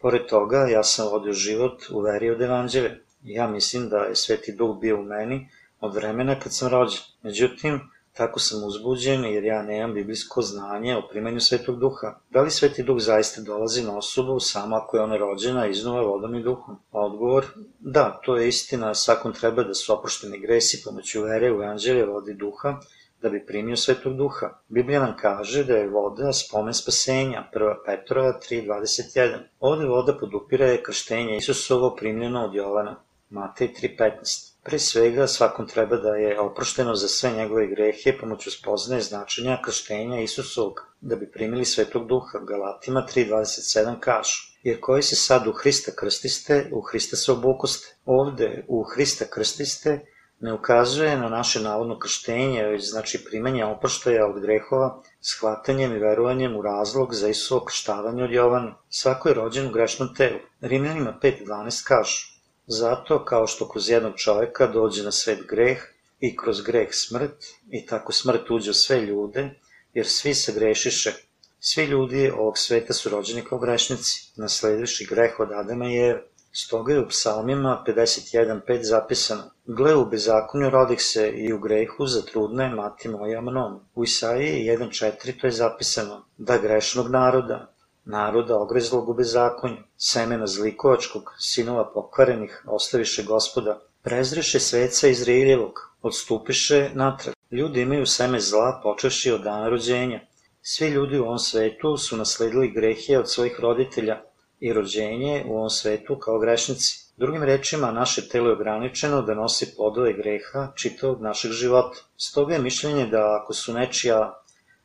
Pored 0.00 0.26
toga, 0.26 0.58
ja 0.58 0.82
sam 0.82 1.08
vodio 1.08 1.32
život 1.32 1.82
u 1.90 2.00
veri 2.00 2.30
od 2.30 2.42
evanđelja. 2.42 2.90
Ja 3.22 3.46
mislim 3.46 3.88
da 3.88 3.96
je 3.96 4.16
Sveti 4.16 4.52
Duh 4.52 4.80
bio 4.80 4.98
u 5.00 5.02
meni 5.02 5.48
od 5.80 5.94
vremena 5.94 6.40
kad 6.40 6.54
sam 6.54 6.68
rođen. 6.68 7.00
Međutim, 7.22 7.80
Tako 8.16 8.40
sam 8.40 8.64
uzbuđen 8.64 9.24
jer 9.24 9.44
ja 9.44 9.62
nemam 9.62 9.94
biblijsko 9.94 10.42
znanje 10.42 10.96
o 10.96 11.08
primanju 11.10 11.40
Svetog 11.40 11.78
Duha. 11.78 12.18
Da 12.30 12.40
li 12.40 12.50
Sveti 12.50 12.82
Duh 12.82 12.96
zaista 12.98 13.42
dolazi 13.42 13.82
na 13.82 13.98
osobu 13.98 14.40
samo 14.40 14.76
ako 14.76 14.96
je 14.96 15.02
ona 15.02 15.16
rođena 15.16 15.66
iznova 15.66 16.02
vodom 16.02 16.34
i 16.34 16.42
duhom? 16.42 16.76
Odgovor, 16.92 17.44
da, 17.78 18.20
to 18.24 18.36
je 18.36 18.48
istina, 18.48 18.94
svakom 18.94 19.32
treba 19.32 19.62
da 19.62 19.74
su 19.74 19.92
oprošteni 19.92 20.38
gresi 20.38 20.82
pomoću 20.84 21.22
vere 21.22 21.52
u 21.52 21.60
anđelje 21.60 22.04
vodi 22.04 22.34
duha, 22.34 22.80
da 23.22 23.28
bi 23.28 23.46
primio 23.46 23.76
Svetog 23.76 24.16
Duha. 24.16 24.50
Biblija 24.68 25.00
nam 25.00 25.16
kaže 25.16 25.64
da 25.64 25.76
je 25.76 25.88
voda 25.88 26.32
spomen 26.32 26.74
spasenja, 26.74 27.48
1. 27.54 27.74
Petrova 27.86 28.40
3.21. 28.50 29.38
Ovde 29.60 29.86
voda 29.86 30.16
podupira 30.20 30.76
krštenje 30.82 31.36
Isusovo 31.36 31.96
primljeno 31.96 32.44
od 32.44 32.54
Jovana, 32.54 32.96
Matej 33.30 33.68
3.15. 33.68 34.55
Pre 34.66 34.78
svega, 34.78 35.26
svakom 35.26 35.66
treba 35.68 35.96
da 35.96 36.16
je 36.16 36.40
oprošteno 36.40 36.94
za 36.94 37.08
sve 37.08 37.30
njegove 37.30 37.66
grehe 37.66 38.12
pomoću 38.20 38.50
spoznaje 38.50 39.02
značenja 39.02 39.58
krštenja 39.64 40.20
Isusovog, 40.20 40.80
da 41.00 41.16
bi 41.16 41.30
primili 41.32 41.64
svetog 41.64 42.08
duha. 42.08 42.38
Galatima 42.38 43.06
3.27 43.14 44.00
kažu 44.00 44.56
jer 44.62 44.80
koji 44.80 45.02
se 45.02 45.16
sad 45.16 45.46
u 45.46 45.52
Hrista 45.52 45.92
krstiste, 45.96 46.70
u 46.72 46.80
Hrista 46.80 47.16
se 47.16 47.32
obukoste. 47.32 47.96
Ovde, 48.04 48.64
u 48.68 48.82
Hrista 48.82 49.24
krstiste, 49.24 50.00
ne 50.40 50.54
ukazuje 50.54 51.16
na 51.16 51.28
naše 51.28 51.60
navodno 51.60 51.98
krštenje, 51.98 52.64
već 52.64 52.90
znači 52.90 53.24
primanje 53.24 53.64
oproštaja 53.64 54.26
od 54.26 54.40
grehova, 54.40 55.02
shvatanjem 55.20 55.92
i 55.92 55.98
verovanjem 55.98 56.56
u 56.56 56.62
razlog 56.62 57.14
za 57.14 57.28
Isusovo 57.28 57.64
krštavanje 57.64 58.24
od 58.24 58.30
Jovana. 58.30 58.74
Svako 58.88 59.28
je 59.28 59.34
rođen 59.34 59.66
u 59.66 59.72
grešnom 59.72 60.14
telu. 60.14 60.38
Rimljanima 60.60 61.18
5.12 61.22 61.86
kažu 61.88 62.35
Zato, 62.66 63.24
kao 63.24 63.46
što 63.46 63.68
kroz 63.68 63.88
jednog 63.88 64.16
čoveka 64.16 64.66
dođe 64.66 65.02
na 65.02 65.12
svet 65.12 65.46
greh 65.48 65.78
i 66.20 66.36
kroz 66.36 66.60
greh 66.60 66.88
smrt, 66.90 67.44
i 67.70 67.86
tako 67.86 68.12
smrt 68.12 68.50
uđe 68.50 68.70
u 68.70 68.74
sve 68.74 69.00
ljude, 69.00 69.50
jer 69.94 70.06
svi 70.06 70.34
se 70.34 70.52
grešiše. 70.52 71.12
Svi 71.60 71.84
ljudi 71.84 72.30
ovog 72.30 72.58
sveta 72.58 72.92
su 72.92 73.08
rođeni 73.08 73.44
kao 73.44 73.58
grešnici, 73.58 74.32
nasledivši 74.36 75.06
greh 75.06 75.40
od 75.40 75.52
Adama 75.52 75.86
Eve. 75.86 76.22
Stoga 76.52 76.92
je 76.92 77.00
u 77.00 77.08
psalmima 77.08 77.84
51.5 77.86 78.82
zapisano 78.82 79.50
Gle 79.66 79.94
u 79.96 80.04
bezakonju 80.10 80.70
rodih 80.70 81.02
se 81.02 81.30
i 81.30 81.52
u 81.52 81.58
grehu 81.58 82.06
za 82.06 82.22
trudne 82.22 82.68
mati 82.68 83.08
moja 83.08 83.40
mnom. 83.40 83.80
U 83.94 84.04
Isaiji 84.04 84.68
1.4 84.68 85.40
to 85.40 85.46
je 85.46 85.50
zapisano 85.50 86.24
da 86.38 86.58
grešnog 86.58 87.10
naroda, 87.10 87.72
naroda 88.06 88.56
ogrezlog 88.56 89.08
u 89.08 89.14
bezakonju, 89.14 89.76
semena 89.96 90.46
zlikovačkog, 90.46 91.34
sinova 91.38 91.92
pokvarenih, 91.94 92.64
ostaviše 92.66 93.22
gospoda, 93.22 93.80
prezreše 94.02 94.60
sveca 94.60 95.08
Izraeljevog, 95.08 95.96
odstupiše 96.02 96.90
natrag. 96.94 97.34
Ljudi 97.50 97.80
imaju 97.80 98.06
seme 98.06 98.40
zla 98.40 98.80
počeši 98.82 99.32
od 99.32 99.42
dana 99.42 99.68
rođenja. 99.68 100.20
Svi 100.62 100.88
ljudi 100.88 101.18
u 101.18 101.24
ovom 101.24 101.38
svetu 101.38 101.96
su 101.96 102.16
nasledili 102.16 102.70
grehe 102.70 103.18
od 103.18 103.30
svojih 103.30 103.60
roditelja 103.60 104.22
i 104.60 104.72
rođenje 104.72 105.44
u 105.48 105.56
ovom 105.56 105.70
svetu 105.70 106.18
kao 106.18 106.38
grešnici. 106.38 107.06
Drugim 107.16 107.42
rečima, 107.42 107.92
naše 107.92 108.28
telo 108.28 108.48
je 108.48 108.52
ograničeno 108.52 109.22
da 109.22 109.34
nosi 109.34 109.74
plodove 109.76 110.12
greha 110.12 110.72
čitavog 110.74 111.22
našeg 111.22 111.50
života. 111.52 111.98
Stoga 112.16 112.54
je 112.54 112.60
mišljenje 112.60 113.06
da 113.06 113.40
ako 113.42 113.52
su 113.52 113.72
nečija 113.72 114.42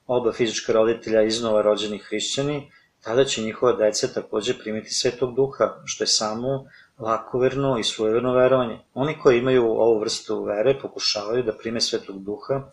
oba 0.08 0.32
fizička 0.32 0.74
roditelja 0.74 1.22
iznova 1.24 1.62
rođeni 1.62 1.98
hrišćani, 1.98 2.72
tada 3.04 3.26
će 3.26 3.42
njihova 3.42 3.74
deca 3.74 4.08
takođe 4.08 4.58
primiti 4.58 4.94
svetog 4.94 5.36
duha, 5.36 5.82
što 5.86 6.04
je 6.04 6.08
samo 6.08 6.66
lakoverno 7.00 7.78
i 7.80 7.84
svojeverno 7.84 8.34
verovanje. 8.34 8.80
Oni 8.94 9.20
koji 9.20 9.40
imaju 9.40 9.64
ovu 9.64 10.00
vrstu 10.00 10.44
vere 10.44 10.80
pokušavaju 10.82 11.44
da 11.44 11.58
prime 11.58 11.82
svetog 11.82 12.24
duha 12.24 12.64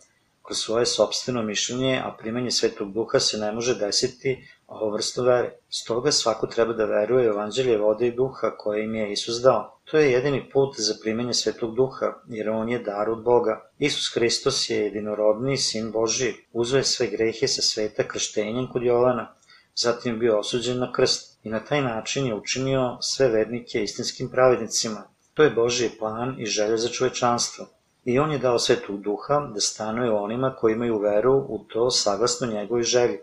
kroz 0.49 0.57
svoje 0.57 0.85
sobstveno 0.85 1.41
mišljenje, 1.43 2.01
a 2.05 2.11
primanje 2.19 2.51
svetog 2.51 2.93
duha 2.93 3.19
se 3.19 3.37
ne 3.37 3.51
može 3.51 3.75
desiti 3.75 4.47
ovu 4.67 4.91
vrstu 4.91 5.23
vere. 5.23 5.51
Stoga 5.69 6.11
svako 6.11 6.47
treba 6.47 6.73
da 6.73 6.85
veruje 6.85 7.29
u 7.29 7.33
evanđelje 7.33 7.77
vode 7.77 8.07
i 8.07 8.11
duha 8.11 8.51
koje 8.57 8.83
im 8.83 8.95
je 8.95 9.11
Isus 9.11 9.41
dao. 9.41 9.79
To 9.91 9.97
je 9.97 10.11
jedini 10.11 10.49
put 10.53 10.75
za 10.77 10.93
primanje 11.01 11.33
svetog 11.33 11.75
duha, 11.75 12.13
jer 12.27 12.49
on 12.49 12.69
je 12.69 12.79
dar 12.79 13.09
od 13.09 13.23
Boga. 13.23 13.71
Isus 13.79 14.13
Hristos 14.13 14.69
je 14.69 14.77
jedinorodni 14.77 15.57
sin 15.57 15.91
Boži, 15.91 16.33
uzeo 16.53 16.77
je 16.77 16.83
sve 16.83 17.07
grehe 17.07 17.47
sa 17.47 17.61
sveta 17.61 18.03
krštenjem 18.03 18.67
kod 18.73 18.83
Jovana, 18.83 19.35
zatim 19.81 20.19
bio 20.19 20.39
osuđen 20.39 20.79
na 20.79 20.91
krst 20.91 21.39
i 21.43 21.49
na 21.49 21.59
taj 21.59 21.81
način 21.81 22.25
je 22.25 22.35
učinio 22.35 22.97
sve 23.01 23.27
vernike 23.27 23.83
istinskim 23.83 24.29
pravednicima. 24.29 25.03
To 25.33 25.43
je 25.43 25.49
Božiji 25.49 25.89
plan 25.99 26.35
i 26.39 26.45
želja 26.45 26.77
za 26.77 26.89
čovečanstvo. 26.89 27.65
I 28.05 28.19
on 28.19 28.31
je 28.31 28.37
dao 28.37 28.59
svetog 28.59 29.01
duha 29.01 29.39
da 29.53 29.59
stanuje 29.59 30.11
onima 30.11 30.55
koji 30.55 30.73
imaju 30.73 30.99
veru 30.99 31.33
u 31.33 31.65
to 31.67 31.91
saglasno 31.91 32.47
njegovoj 32.47 32.83
želji. 32.83 33.19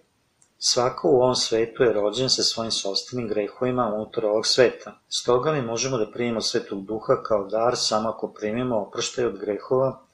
Svako 0.58 1.08
u 1.08 1.16
ovom 1.16 1.34
svetu 1.34 1.82
je 1.82 1.92
rođen 1.92 2.30
sa 2.30 2.42
svojim 2.42 2.70
sobstvenim 2.70 3.28
grehovima 3.28 3.92
unutar 3.94 4.26
ovog 4.26 4.46
sveta. 4.46 5.00
Stoga 5.08 5.52
mi 5.52 5.62
možemo 5.62 5.98
da 5.98 6.10
primimo 6.10 6.40
svetog 6.40 6.84
duha 6.84 7.22
kao 7.22 7.46
dar 7.46 7.76
samo 7.76 8.08
ako 8.08 8.28
primimo 8.28 8.76
oproštaj 8.76 9.24
od 9.24 9.38
grehova 9.38 10.05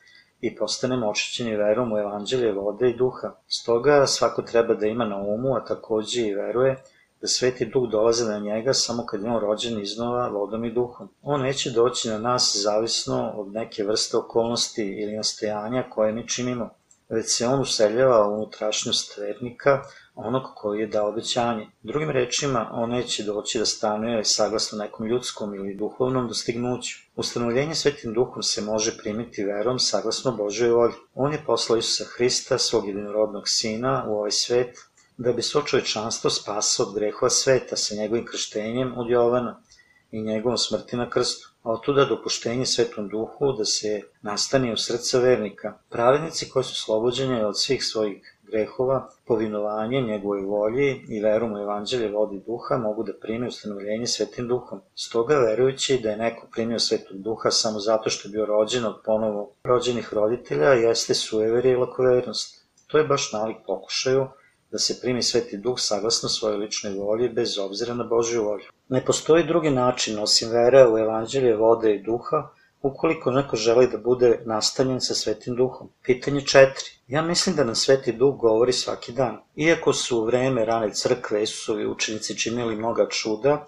i 0.42 0.56
postanemo 0.56 1.08
očićeni 1.08 1.56
verom 1.56 1.92
u 1.92 1.98
evanđelje 1.98 2.52
vode 2.52 2.90
i 2.90 2.96
duha. 2.96 3.30
Stoga 3.48 4.06
svako 4.06 4.42
treba 4.42 4.74
da 4.74 4.86
ima 4.86 5.04
na 5.04 5.16
umu, 5.16 5.54
a 5.56 5.64
takođe 5.64 6.22
i 6.22 6.34
veruje, 6.34 6.76
da 7.20 7.28
sveti 7.28 7.66
duh 7.66 7.90
dolaze 7.90 8.24
na 8.24 8.38
njega 8.38 8.72
samo 8.72 9.06
kad 9.06 9.22
je 9.22 9.30
on 9.30 9.40
rođen 9.40 9.80
iznova 9.80 10.28
vodom 10.28 10.64
i 10.64 10.72
duhom. 10.72 11.08
On 11.22 11.42
neće 11.42 11.70
doći 11.70 12.08
na 12.08 12.18
nas 12.18 12.56
zavisno 12.64 13.32
od 13.36 13.52
neke 13.52 13.84
vrste 13.84 14.16
okolnosti 14.16 14.82
ili 14.82 15.16
nastojanja 15.16 15.84
koje 15.90 16.12
mi 16.12 16.28
činimo, 16.28 16.70
već 17.08 17.36
se 17.36 17.46
on 17.46 17.60
useljava 17.60 18.28
u 18.28 18.34
unutrašnjost 18.34 19.18
vernika, 19.18 19.82
onog 20.14 20.42
koji 20.54 20.80
je 20.80 20.86
dao 20.86 21.08
obećanje. 21.08 21.66
Drugim 21.82 22.10
rečima, 22.10 22.70
on 22.72 22.90
neće 22.90 23.22
doći 23.22 23.58
da 23.58 23.66
stanuje 23.66 24.24
saglasno 24.24 24.78
nekom 24.78 25.06
ljudskom 25.06 25.54
ili 25.54 25.74
duhovnom 25.74 26.28
dostignuću. 26.28 26.98
Ustanovljenje 27.16 27.74
svetim 27.74 28.14
duhom 28.14 28.42
se 28.42 28.62
može 28.62 28.98
primiti 28.98 29.44
verom 29.44 29.78
saglasno 29.78 30.32
Božoj 30.32 30.70
volji. 30.70 30.94
On 31.14 31.32
je 31.32 31.44
poslao 31.46 31.78
Isusa 31.78 32.04
Hrista, 32.16 32.58
svog 32.58 32.88
jedinorodnog 32.88 33.48
sina, 33.48 34.04
u 34.08 34.12
ovaj 34.12 34.30
svet, 34.30 34.76
da 35.16 35.32
bi 35.32 35.42
svo 35.42 35.62
čovečanstvo 35.62 36.30
spasao 36.30 36.86
od 36.86 36.94
grehova 36.94 37.30
sveta 37.30 37.76
sa 37.76 37.94
njegovim 37.94 38.26
krštenjem 38.26 38.98
od 38.98 39.10
Jovana 39.10 39.62
i 40.10 40.22
njegovom 40.22 40.58
smrti 40.58 40.96
na 40.96 41.10
krstu, 41.10 41.48
a 41.62 41.72
otuda 41.72 42.04
dopuštenje 42.04 42.66
svetom 42.66 43.08
duhu 43.08 43.52
da 43.52 43.64
se 43.64 44.02
nastani 44.22 44.72
u 44.72 44.76
srca 44.76 45.18
vernika. 45.18 45.78
Pravednici 45.90 46.50
koji 46.50 46.64
su 46.64 46.74
slobođeni 46.74 47.44
od 47.44 47.60
svih 47.60 47.84
svojih 47.84 48.38
grehova, 48.52 49.08
povinovanje 49.26 50.00
njegovoj 50.00 50.40
volji 50.40 51.04
i 51.08 51.20
verom 51.20 51.52
u 51.52 51.58
evanđelje 51.58 52.08
vodi 52.08 52.42
duha 52.46 52.76
mogu 52.76 53.02
da 53.02 53.12
prime 53.20 53.46
ustanovljenje 53.46 54.06
svetim 54.06 54.48
duhom. 54.48 54.80
Stoga 54.94 55.34
verujući 55.34 56.00
da 56.02 56.10
je 56.10 56.16
neko 56.16 56.46
primio 56.52 56.78
svetog 56.78 57.16
duha 57.18 57.50
samo 57.50 57.78
zato 57.78 58.10
što 58.10 58.28
je 58.28 58.32
bio 58.32 58.46
rođen 58.46 58.84
od 58.84 58.96
ponovo 59.04 59.54
rođenih 59.64 60.14
roditelja 60.14 60.72
jeste 60.72 61.14
sueverje 61.14 61.72
i 61.72 61.76
lakovernost. 61.76 62.66
To 62.86 62.98
je 62.98 63.04
baš 63.04 63.32
nalik 63.32 63.56
pokušaju 63.66 64.26
da 64.70 64.78
se 64.78 65.00
primi 65.00 65.22
sveti 65.22 65.56
duh 65.56 65.78
saglasno 65.78 66.28
svojoj 66.28 66.56
ličnoj 66.56 66.94
volji 66.94 67.28
bez 67.28 67.58
obzira 67.58 67.94
na 67.94 68.04
Božju 68.04 68.44
volju. 68.44 68.64
Ne 68.88 69.04
postoji 69.04 69.44
drugi 69.44 69.70
način 69.70 70.18
osim 70.18 70.50
vera 70.50 70.88
u 70.92 70.98
evanđelje 70.98 71.56
vode 71.56 71.94
i 71.94 72.02
duha 72.02 72.48
ukoliko 72.82 73.30
neko 73.30 73.56
želi 73.56 73.86
da 73.86 73.98
bude 73.98 74.40
nastanjen 74.44 75.00
sa 75.00 75.14
svetim 75.14 75.56
duhom. 75.56 75.88
Pitanje 76.02 76.40
četiri. 76.40 76.90
Ja 77.08 77.22
mislim 77.22 77.56
da 77.56 77.64
nam 77.64 77.74
sveti 77.74 78.12
duh 78.12 78.36
govori 78.36 78.72
svaki 78.72 79.12
dan. 79.12 79.38
Iako 79.56 79.92
su 79.92 80.18
u 80.18 80.24
vreme 80.24 80.64
rane 80.64 80.94
crkve 80.94 81.42
Isusovi 81.42 81.86
učenici 81.86 82.38
činili 82.38 82.76
mnoga 82.76 83.08
čuda, 83.08 83.64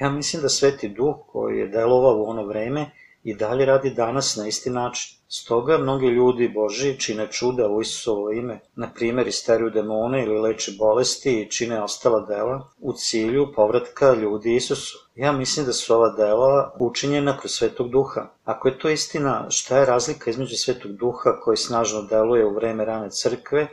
ja 0.00 0.10
mislim 0.10 0.42
da 0.42 0.48
sveti 0.48 0.88
duh 0.88 1.16
koji 1.26 1.58
je 1.58 1.68
delovao 1.68 2.16
u 2.16 2.28
ono 2.28 2.46
vreme 2.46 2.90
i 3.30 3.34
dalje 3.34 3.64
radi 3.66 3.90
danas 3.90 4.36
na 4.36 4.46
isti 4.46 4.70
način. 4.70 5.18
Stoga 5.28 5.78
mnogi 5.78 6.06
ljudi 6.06 6.48
Boži 6.48 7.00
čine 7.00 7.26
čuda 7.30 7.68
u 7.68 7.80
Isusovo 7.82 8.30
ime, 8.30 8.60
na 8.76 8.90
primer 8.94 9.28
isteruju 9.28 9.70
demone 9.70 10.22
ili 10.22 10.38
leče 10.38 10.72
bolesti 10.78 11.40
i 11.40 11.50
čine 11.50 11.82
ostala 11.82 12.20
dela 12.20 12.70
u 12.78 12.92
cilju 12.92 13.52
povratka 13.56 14.14
ljudi 14.14 14.56
Isusu. 14.56 14.98
Ja 15.14 15.32
mislim 15.32 15.66
da 15.66 15.72
su 15.72 15.94
ova 15.94 16.08
dela 16.08 16.76
učinjena 16.80 17.38
kroz 17.38 17.52
Svetog 17.52 17.90
Duha. 17.90 18.26
Ako 18.44 18.68
je 18.68 18.78
to 18.78 18.88
istina, 18.88 19.46
šta 19.50 19.78
je 19.78 19.86
razlika 19.86 20.30
između 20.30 20.56
Svetog 20.56 20.92
Duha 20.92 21.40
koji 21.40 21.56
snažno 21.56 22.02
deluje 22.02 22.46
u 22.46 22.54
vreme 22.54 22.84
rane 22.84 23.10
crkve 23.10 23.66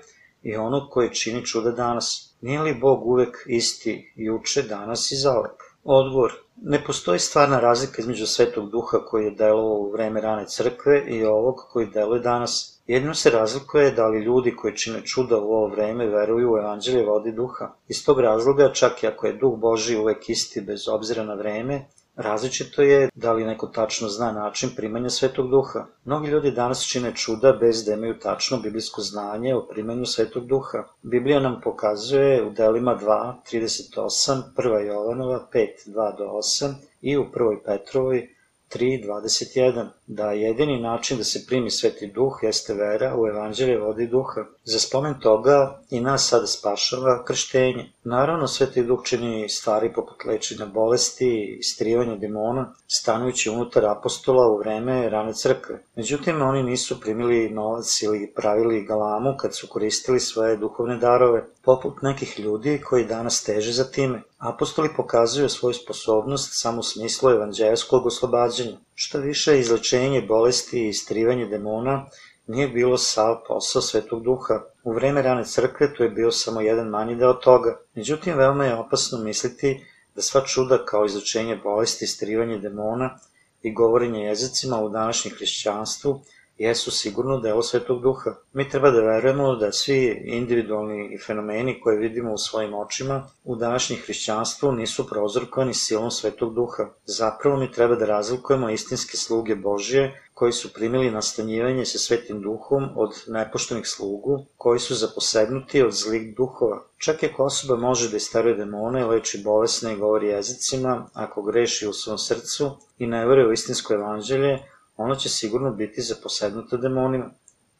i 0.44 0.56
onog 0.56 0.90
koji 0.92 1.14
čini 1.14 1.46
čuda 1.46 1.72
danas? 1.72 2.36
Nije 2.42 2.62
li 2.62 2.74
Bog 2.74 3.08
uvek 3.08 3.38
isti 3.48 4.14
juče, 4.16 4.62
danas 4.62 5.12
i 5.12 5.16
zaovek? 5.16 5.65
Odgovor. 5.88 6.32
Ne 6.62 6.84
postoji 6.84 7.20
stvarna 7.20 7.60
razlika 7.60 8.02
između 8.02 8.26
Svetog 8.28 8.70
Duha 8.70 8.98
koji 9.06 9.26
je 9.26 9.32
delovao 9.32 9.78
u 9.78 9.92
vreme 9.92 10.22
rane 10.22 10.46
crkve 10.48 11.04
i 11.08 11.26
ovog 11.26 11.56
koji 11.72 11.88
deluje 11.88 12.22
danas. 12.22 12.82
Jedno 12.88 13.14
se 13.14 13.30
razlikuje 13.30 13.92
da 13.92 14.08
li 14.08 14.24
ljudi 14.24 14.56
koji 14.56 14.78
čine 14.78 15.02
čuda 15.06 15.38
u 15.38 15.54
ovo 15.54 15.68
vreme 15.68 16.08
veruju 16.08 16.54
u 16.54 16.58
evanđelje 16.58 17.06
vodi 17.06 17.32
duha. 17.32 17.70
Iz 17.88 18.06
tog 18.06 18.20
razloga, 18.20 18.74
čak 18.74 19.04
i 19.04 19.08
ako 19.08 19.28
je 19.28 19.34
duh 19.34 19.60
Boži 19.60 19.98
uvek 19.98 20.30
isti 20.30 20.62
bez 20.62 20.88
obzira 20.88 21.24
na 21.24 21.34
vreme, 21.34 21.86
Različito 22.16 22.82
je 22.82 23.10
da 23.16 23.34
li 23.34 23.46
neko 23.46 23.68
tačno 23.68 24.08
zna 24.08 24.32
način 24.32 24.70
primanja 24.76 25.10
Svetog 25.10 25.50
Duha. 25.50 25.86
Mnogi 26.06 26.28
ljudi 26.28 26.52
danas 26.52 26.86
čine 26.88 27.16
čuda 27.16 27.54
bez 27.54 27.86
da 27.86 27.94
imaju 27.94 28.20
tačno 28.20 28.58
biblijsko 28.58 29.02
znanje 29.02 29.56
o 29.56 29.68
primanju 29.68 30.06
Svetog 30.06 30.46
Duha. 30.48 30.84
Biblija 31.02 31.40
nam 31.40 31.62
pokazuje 31.64 32.44
u 32.48 32.50
delima 32.50 33.00
2, 33.02 33.34
38, 33.52 34.42
1. 34.58 34.88
Jovanova 34.88 35.48
5, 35.54 35.68
2 35.88 36.18
do 36.18 36.24
8 36.24 36.74
i 37.02 37.18
u 37.18 37.26
1. 37.34 37.58
Petrovoj 37.66 38.35
3.21 38.74 39.88
da 40.08 40.32
jedini 40.32 40.82
način 40.82 41.18
da 41.18 41.24
se 41.24 41.46
primi 41.48 41.72
Sveti 41.72 42.08
Duh 42.08 42.40
jeste 42.42 42.74
vera 42.74 43.16
u 43.18 43.28
evanđelje 43.28 43.78
vode 43.78 44.08
duha. 44.08 44.46
Za 44.64 44.80
spomen 44.80 45.20
toga 45.20 45.82
i 45.90 46.00
nas 46.00 46.30
sada 46.30 46.48
spašava 46.48 47.24
krštenje. 47.24 47.92
Naravno, 48.04 48.48
Sveti 48.48 48.84
Duh 48.84 49.04
čini 49.04 49.50
stvari 49.50 49.94
poput 49.94 50.26
lečenja 50.26 50.66
bolesti 50.66 51.26
i 51.26 51.58
istrivanja 51.60 52.16
demona, 52.16 52.74
stanujući 52.88 53.50
unutar 53.50 53.86
apostola 53.86 54.48
u 54.48 54.58
vreme 54.58 55.10
rane 55.10 55.34
crkve. 55.34 55.84
Međutim, 55.96 56.42
oni 56.42 56.64
nisu 56.64 57.00
primili 57.02 57.50
novac 57.50 58.02
ili 58.02 58.32
pravili 58.36 58.86
galamu 58.86 59.36
kad 59.38 59.56
su 59.56 59.68
koristili 59.68 60.20
svoje 60.20 60.58
duhovne 60.58 60.98
darove, 60.98 61.44
poput 61.64 62.02
nekih 62.02 62.40
ljudi 62.40 62.82
koji 62.86 63.06
danas 63.06 63.44
teže 63.44 63.72
za 63.72 63.92
time. 63.92 64.22
Apostoli 64.48 64.90
pokazuju 64.96 65.50
svoju 65.50 65.74
sposobnost 65.74 66.50
samo 66.62 66.80
u 66.80 66.84
smislu 66.84 67.30
evanđelskog 67.30 68.06
oslobađanja. 68.06 68.78
Što 68.96 69.20
više, 69.20 69.60
izlečenje 69.60 70.22
bolesti 70.22 70.80
i 70.80 70.88
istrivanje 70.88 71.46
demona 71.46 72.06
nije 72.48 72.68
bilo 72.68 72.98
sav 72.98 73.36
posao 73.48 73.82
Svetog 73.82 74.24
Duha. 74.24 74.62
U 74.84 74.94
vreme 74.94 75.22
rane 75.22 75.46
crkve 75.46 75.94
to 75.94 76.04
je 76.04 76.10
bio 76.10 76.32
samo 76.32 76.62
jedan 76.62 76.88
manji 76.88 77.16
deo 77.16 77.34
toga. 77.34 77.80
Međutim, 77.96 78.38
veoma 78.38 78.66
je 78.66 78.76
opasno 78.76 79.18
misliti 79.18 79.86
da 80.16 80.22
sva 80.22 80.42
čuda 80.42 80.86
kao 80.86 81.06
izlečenje 81.06 81.56
bolesti, 81.64 82.06
istrivanje 82.06 82.58
demona 82.58 83.18
i 83.62 83.74
govorenje 83.74 84.26
jezicima 84.26 84.82
u 84.82 84.90
današnjem 84.90 85.36
hrišćanstvu 85.36 86.22
jesu 86.58 86.92
sigurno 86.92 87.38
delo 87.40 87.64
Svetog 87.64 88.02
Duha. 88.02 88.36
Mi 88.54 88.70
treba 88.70 88.92
da 88.92 89.02
verujemo 89.02 89.56
da 89.56 89.72
svi 89.72 90.22
individualni 90.26 91.18
fenomeni 91.26 91.80
koje 91.82 91.98
vidimo 91.98 92.34
u 92.34 92.38
svojim 92.38 92.74
očima 92.74 93.28
u 93.44 93.56
današnjem 93.56 94.00
hrišćanstvu 94.06 94.72
nisu 94.72 95.08
prozorkovani 95.08 95.74
silom 95.74 96.12
Svetog 96.12 96.54
Duha. 96.54 96.88
Zapravo 97.06 97.58
mi 97.58 97.72
treba 97.72 97.96
da 97.96 98.06
razlikujemo 98.06 98.70
istinske 98.70 99.18
sluge 99.18 99.56
Božije 99.56 100.22
koji 100.36 100.52
su 100.52 100.74
primili 100.74 101.12
nastanjivanje 101.12 101.86
sa 101.86 102.00
Svetim 102.00 102.42
Duhom 102.42 102.90
od 102.96 103.12
nepoštenih 103.28 103.88
slugu, 103.88 104.46
koji 104.58 104.80
su 104.80 104.96
zaposebnuti 104.96 105.82
od 105.82 105.94
zlih 105.94 106.36
duhova. 106.36 106.84
Čak 106.98 107.24
i 107.24 107.26
ako 107.26 107.44
osoba 107.44 107.76
može 107.76 108.10
da 108.10 108.18
istaruje 108.18 108.56
demone, 108.56 109.06
leči 109.06 109.42
bolesne 109.44 109.94
i 109.94 109.98
govori 109.98 110.28
jezicima, 110.28 111.10
ako 111.14 111.42
greši 111.42 111.88
u 111.88 111.94
svom 111.94 112.18
srcu 112.18 112.72
i 112.98 113.08
ne 113.08 113.26
veruje 113.26 113.48
u 113.48 113.54
istinsko 113.54 113.94
evanđelje, 113.94 114.60
ono 114.98 115.16
će 115.16 115.30
sigurno 115.30 115.72
biti 115.72 116.02
zaposednuto 116.02 116.78
demonima. 116.78 117.32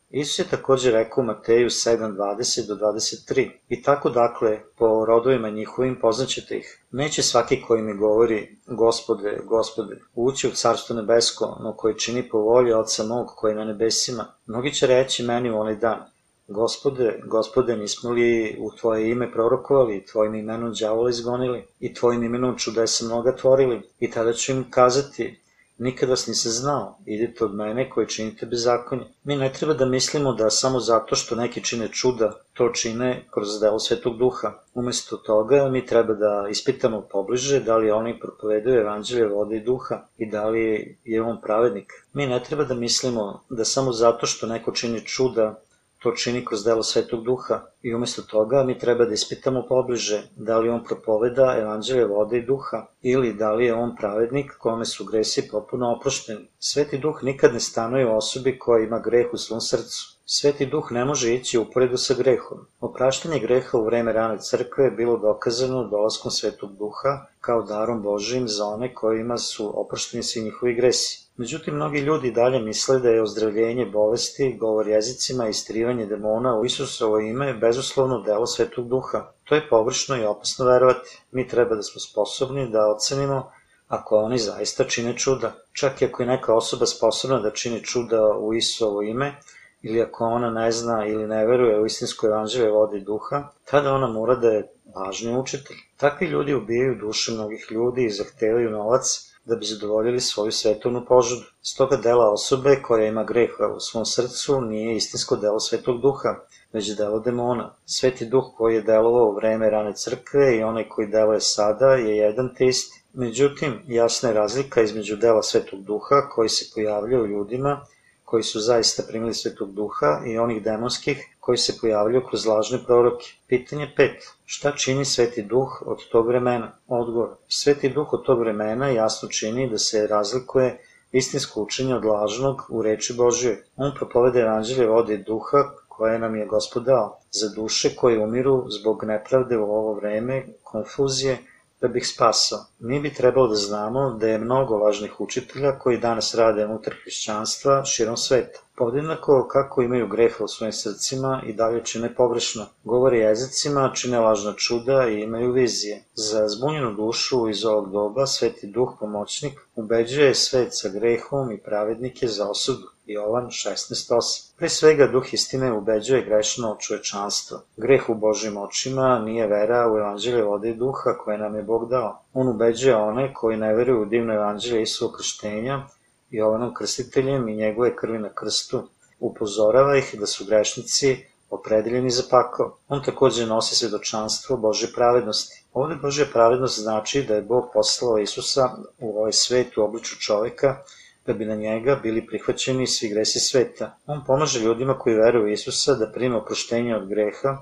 Isus 0.10 0.40
je 0.40 0.50
takođe 0.50 0.92
rekao 0.92 1.22
u 1.22 1.26
Mateju 1.26 1.70
7.20 1.70 2.68
do 2.68 2.76
23. 2.76 3.50
I 3.70 3.84
tako 3.84 4.10
dakle, 4.10 4.60
po 4.78 5.06
rodovima 5.06 5.50
njihovim 5.50 6.00
poznaćete 6.02 6.58
ih. 6.58 6.84
Neće 6.92 7.24
svaki 7.24 7.62
koji 7.62 7.82
mi 7.82 7.98
govori, 7.98 8.58
gospode, 8.68 9.40
gospode, 9.44 10.00
ući 10.16 10.48
u 10.48 10.52
carstvo 10.52 10.96
nebesko, 10.96 11.58
no 11.64 11.74
koji 11.78 12.00
čini 12.00 12.30
po 12.30 12.38
volji 12.38 12.74
oca 12.74 13.04
mog 13.04 13.28
koji 13.36 13.52
je 13.52 13.56
na 13.56 13.66
nebesima. 13.66 14.26
Mnogi 14.46 14.74
će 14.74 14.88
reći 14.88 15.24
meni 15.24 15.52
u 15.52 15.60
onaj 15.60 15.76
dan, 15.76 16.00
Gospode, 16.48 17.22
gospode, 17.26 17.78
nismo 17.78 18.12
li 18.12 18.56
u 18.60 18.72
Tvoje 18.72 19.12
ime 19.12 19.32
prorokovali, 19.32 20.06
Tvojim 20.06 20.36
imenom 20.36 20.74
đavola 20.80 21.10
izgonili 21.10 21.68
i 21.80 21.94
Tvojim 21.94 22.24
imenom 22.24 22.58
čudesa 22.58 23.06
mnoga 23.06 23.36
tvorili? 23.36 23.82
I 24.00 24.12
tada 24.12 24.34
ću 24.34 24.52
im 24.52 24.66
kazati, 24.70 25.40
Nikad 25.78 26.10
vas 26.10 26.28
nisam 26.28 26.52
znao, 26.52 26.98
idite 27.06 27.46
od 27.46 27.56
mene 27.56 27.90
koji 27.90 28.08
činite 28.08 28.46
bezakonje. 28.46 29.06
Mi 29.24 29.36
ne 29.36 29.54
treba 29.54 29.74
da 29.74 29.86
mislimo 29.86 30.34
da 30.34 30.50
samo 30.50 30.80
zato 30.80 31.16
što 31.16 31.36
neki 31.36 31.64
čine 31.64 31.88
čuda, 31.88 32.32
to 32.54 32.70
čine 32.70 33.26
kroz 33.32 33.60
delo 33.62 33.80
Svetog 33.80 34.18
Duha. 34.18 34.54
Umesto 34.74 35.18
toga 35.18 35.70
mi 35.70 35.86
treba 35.86 36.14
da 36.14 36.48
ispitamo 36.50 37.02
pobliže 37.02 37.60
da 37.60 37.78
li 37.78 37.92
oni 37.92 38.20
propovedaju 38.20 38.82
evanđelje 38.82 39.28
vode 39.28 39.58
i 39.58 39.64
duha 39.64 40.02
i 40.18 40.30
da 40.32 40.48
li 40.50 40.98
je 41.04 41.22
on 41.22 41.42
pravednik. 41.42 41.94
Mi 42.14 42.28
ne 42.28 42.44
treba 42.44 42.64
da 42.64 42.74
mislimo 42.74 43.44
da 43.50 43.66
samo 43.66 43.92
zato 43.92 44.26
što 44.26 44.48
neko 44.48 44.72
čini 44.72 45.06
čuda, 45.06 45.60
to 46.06 46.12
čini 46.12 46.46
kroz 46.46 46.64
delo 46.64 46.84
Svetog 46.84 47.24
Duha 47.24 47.62
i 47.82 47.94
umesto 47.96 48.22
toga 48.22 48.64
mi 48.64 48.80
treba 48.80 49.06
da 49.06 49.14
ispitamo 49.14 49.64
pobliže 49.70 50.22
da 50.36 50.58
li 50.58 50.70
on 50.70 50.84
propoveda 50.84 51.56
evanđelje 51.62 52.06
vode 52.06 52.38
i 52.38 52.46
duha 52.46 52.86
ili 53.02 53.34
da 53.34 53.52
li 53.52 53.66
je 53.66 53.74
on 53.74 53.96
pravednik 53.96 54.52
kome 54.60 54.86
su 54.86 55.06
gresi 55.06 55.48
potpuno 55.52 55.92
oprošteni. 55.96 56.48
Sveti 56.60 56.98
Duh 56.98 57.24
nikad 57.24 57.54
ne 57.54 57.60
stanuje 57.60 58.06
u 58.06 58.18
osobi 58.18 58.60
koja 58.60 58.84
ima 58.84 59.00
greh 59.00 59.34
u 59.34 59.38
svom 59.38 59.62
srcu. 59.62 60.16
Sveti 60.26 60.66
Duh 60.66 60.92
ne 60.92 61.06
može 61.06 61.34
ići 61.34 61.58
uporedu 61.58 61.98
sa 61.98 62.14
grehom. 62.14 62.60
Opraštanje 62.80 63.40
greha 63.40 63.78
u 63.78 63.86
vreme 63.86 64.14
rane 64.14 64.40
crkve 64.40 64.84
je 64.84 64.92
bilo 64.92 65.18
dokazano 65.18 65.84
dolaskom 65.84 66.32
Svetog 66.32 66.78
Duha 66.78 67.26
kao 67.42 67.62
darom 67.62 68.02
Božijim 68.02 68.48
za 68.48 68.66
one 68.66 68.94
kojima 68.94 69.38
su 69.38 69.82
oprošteni 69.82 70.24
svi 70.24 70.42
njihovi 70.42 70.76
gresi. 70.76 71.25
Međutim, 71.38 71.76
mnogi 71.76 72.00
ljudi 72.00 72.32
dalje 72.32 72.60
misle 72.60 73.00
da 73.00 73.10
je 73.10 73.22
ozdravljenje 73.22 73.86
bolesti, 73.86 74.58
govor 74.60 74.88
jezicima 74.88 75.48
i 75.48 75.50
istrivanje 75.50 76.06
demona 76.06 76.60
u 76.60 76.66
Isusovo 76.66 77.20
ime 77.20 77.54
bezuslovno 77.54 78.22
delo 78.22 78.48
Svetog 78.48 78.88
Duha. 78.88 79.32
To 79.44 79.56
je 79.56 79.68
površno 79.70 80.18
i 80.18 80.26
opasno 80.26 80.66
verovati. 80.66 81.22
Mi 81.32 81.48
treba 81.48 81.76
da 81.76 81.84
smo 81.84 82.00
sposobni 82.00 82.70
da 82.70 82.88
ocenimo 82.88 83.52
ako 83.88 84.18
oni 84.18 84.38
zaista 84.38 84.84
čine 84.84 85.18
čuda. 85.18 85.52
Čak 85.74 86.02
i 86.02 86.06
ako 86.06 86.24
je 86.24 86.28
neka 86.28 86.54
osoba 86.54 86.86
sposobna 86.86 87.40
da 87.40 87.52
čini 87.52 87.84
čuda 87.84 88.22
u 88.40 88.54
Isusovo 88.54 89.02
ime, 89.02 89.36
ili 89.82 90.02
ako 90.02 90.26
ona 90.26 90.50
ne 90.50 90.72
zna 90.72 91.06
ili 91.06 91.28
ne 91.28 91.46
veruje 91.46 91.80
u 91.82 91.86
istinsko 91.86 92.28
evanđelje 92.28 92.70
vode 92.70 92.98
i 92.98 93.02
duha, 93.02 93.48
tada 93.66 93.94
ona 93.94 94.08
mora 94.08 94.36
da 94.36 94.48
je 94.48 94.68
važni 94.96 95.38
učitelj. 95.38 95.78
Takvi 95.98 96.28
ljudi 96.28 96.54
ubijaju 96.54 96.96
duše 96.96 97.32
mnogih 97.32 97.68
ljudi 97.72 98.06
i 98.06 98.12
zahtevaju 98.12 98.70
novac 98.70 99.35
da 99.46 99.56
bi 99.56 99.66
zadovoljili 99.66 100.20
svoju 100.20 100.52
svetovnu 100.52 101.06
požudu. 101.08 101.46
Stoga 101.62 101.98
dela 101.98 102.32
osobe 102.32 102.82
koja 102.82 103.08
ima 103.08 103.24
greha 103.24 103.68
u 103.76 103.80
svom 103.80 104.06
srcu 104.06 104.62
nije 104.62 104.96
istinsko 104.96 105.36
delo 105.36 105.60
svetog 105.60 106.02
duha, 106.02 106.36
već 106.74 106.98
delo 106.98 107.20
demona. 107.20 107.76
Sveti 107.86 108.26
duh 108.26 108.44
koji 108.58 108.76
je 108.76 108.82
delovao 108.82 109.26
u 109.26 109.36
vreme 109.36 109.70
rane 109.70 109.96
crkve 109.96 110.58
i 110.58 110.64
onaj 110.64 110.90
koji 110.90 111.08
deluje 111.08 111.42
sada 111.42 111.96
je 111.96 112.18
jedan 112.18 112.56
te 112.58 112.66
isti. 112.66 113.04
Međutim, 113.14 113.82
jasna 113.88 114.30
je 114.30 114.36
razlika 114.36 114.82
između 114.82 115.16
dela 115.16 115.44
svetog 115.44 115.84
duha 115.84 116.30
koji 116.36 116.50
se 116.50 116.66
pojavlja 116.76 117.22
u 117.22 117.28
ljudima 117.28 117.86
koji 118.26 118.44
su 118.44 118.60
zaista 118.60 119.04
primili 119.08 119.34
svetog 119.34 119.74
duha 119.74 120.22
i 120.28 120.38
onih 120.38 120.64
demonskih 120.64 121.36
koji 121.40 121.58
se 121.58 121.78
pojavljaju 121.82 122.26
kroz 122.30 122.46
lažne 122.46 122.80
proroke. 122.86 123.26
Pitanje 123.48 123.94
5. 123.98 124.10
Šta 124.46 124.72
čini 124.72 125.06
sveti 125.06 125.42
duh 125.42 125.84
od 125.86 125.98
tog 126.12 126.28
vremena? 126.28 126.72
Odgovor. 126.88 127.30
Sveti 127.48 127.90
duh 127.90 128.14
od 128.14 128.26
tog 128.26 128.40
vremena 128.40 128.90
jasno 128.90 129.30
čini 129.30 129.70
da 129.70 129.78
se 129.78 130.08
razlikuje 130.08 130.78
istinsko 131.12 131.62
učenje 131.62 131.96
od 131.96 132.06
lažnog 132.06 132.62
u 132.70 132.82
reči 132.82 133.14
Božje. 133.14 133.64
On 133.76 133.92
propovede 133.96 134.40
evanđelje 134.40 134.88
vode 134.88 135.18
duha 135.18 135.64
koje 135.88 136.20
nam 136.20 136.36
je 136.36 136.46
gospod 136.46 136.84
dao, 136.84 137.20
za 137.32 137.50
duše 137.56 137.96
koje 137.96 138.24
umiru 138.24 138.66
zbog 138.70 139.04
nepravde 139.04 139.58
u 139.58 139.64
ovo 139.64 139.94
vreme, 139.94 140.46
konfuzije, 140.64 141.38
da 141.86 141.94
bih 141.94 142.08
spasao. 142.08 142.60
Mi 142.80 143.00
bi 143.00 143.14
trebalo 143.14 143.48
da 143.48 143.56
znamo 143.56 144.10
da 144.20 144.28
je 144.28 144.38
mnogo 144.38 144.78
važnih 144.78 145.22
učitelja 145.22 145.80
koji 145.80 145.98
danas 145.98 146.36
rade 146.36 146.66
unutar 146.66 146.94
hrišćanstva 147.02 147.84
širom 147.86 148.18
sveta. 148.18 148.60
Podjednako 148.78 149.48
kako 149.52 149.82
imaju 149.82 150.08
greha 150.08 150.44
u 150.44 150.48
svojim 150.48 150.74
srcima 150.74 151.42
i 151.46 151.54
dalje 151.54 151.84
čine 151.84 152.16
pogrešno. 152.16 152.66
Govore 152.84 153.18
jezicima, 153.18 153.92
čine 153.94 154.20
lažna 154.20 154.54
čuda 154.54 155.08
i 155.08 155.22
imaju 155.22 155.52
vizije. 155.52 156.04
Za 156.14 156.48
zbunjenu 156.48 156.94
dušu 156.94 157.50
iz 157.50 157.66
ovog 157.66 157.92
doba 157.92 158.26
Sveti 158.28 158.68
Duh 158.68 158.90
pomoćnik 159.00 159.60
ubeđuje 159.76 160.36
svet 160.36 160.70
sa 160.72 160.90
grehom 160.90 161.52
i 161.52 161.58
pravednike 161.58 162.28
za 162.28 162.50
osudu. 162.50 162.95
Jovan 163.06 163.46
16.8. 163.46 164.58
Pre 164.58 164.70
svega 164.70 165.08
duh 165.08 165.34
istine 165.34 165.72
ubeđuje 165.74 166.22
grešno 166.26 166.78
čovečanstvo. 166.80 167.60
Greh 167.78 168.10
u 168.10 168.16
Božim 168.16 168.58
očima 168.58 169.20
nije 169.20 169.48
vera 169.48 169.92
u 169.92 169.98
evanđelje 169.98 170.44
vode 170.44 170.70
i 170.70 170.74
duha 170.74 171.14
koje 171.18 171.38
nam 171.38 171.56
je 171.56 171.64
Bog 171.64 171.90
dao. 171.90 172.24
On 172.34 172.48
ubeđuje 172.48 172.96
one 172.96 173.34
koji 173.34 173.58
ne 173.58 173.74
veruju 173.74 174.02
u 174.02 174.06
divno 174.06 174.34
evanđelje 174.34 174.82
Isuo 174.82 175.12
krštenja, 175.12 175.88
Jovanom 176.30 176.74
krstiteljem 176.74 177.48
i 177.48 177.56
njegove 177.56 177.96
krvi 177.96 178.20
na 178.20 178.30
krstu. 178.34 178.84
Upozorava 179.20 179.98
ih 179.98 180.16
da 180.20 180.26
su 180.26 180.46
grešnici 180.46 181.26
opredeljeni 181.50 182.10
za 182.10 182.24
pakao. 182.30 182.78
On 182.88 183.04
takođe 183.04 183.46
nosi 183.46 183.76
svedočanstvo 183.76 184.58
Bože 184.58 184.88
pravednosti. 184.96 185.64
Ovde 185.74 185.96
Božja 185.96 186.26
pravednost 186.34 186.80
znači 186.80 187.24
da 187.24 187.36
je 187.36 187.42
Bog 187.42 187.70
poslao 187.74 188.18
Isusa 188.18 188.70
u 189.00 189.20
ovaj 189.20 189.34
svet 189.34 189.78
u 189.78 189.84
obliču 189.84 190.16
čoveka 190.20 190.78
da 191.26 191.34
bi 191.34 191.46
na 191.46 191.56
njega 191.56 192.00
bili 192.04 192.28
prihvaćeni 192.28 192.88
svi 192.88 193.10
gresi 193.10 193.40
sveta. 193.40 193.98
On 194.06 194.24
pomaže 194.28 194.60
ljudima 194.60 194.98
koji 195.00 195.16
veruju 195.16 195.54
Isusa 195.54 195.94
da 195.94 196.12
prima 196.12 196.38
oproštenje 196.38 196.96
od 196.96 197.08
greha, 197.08 197.58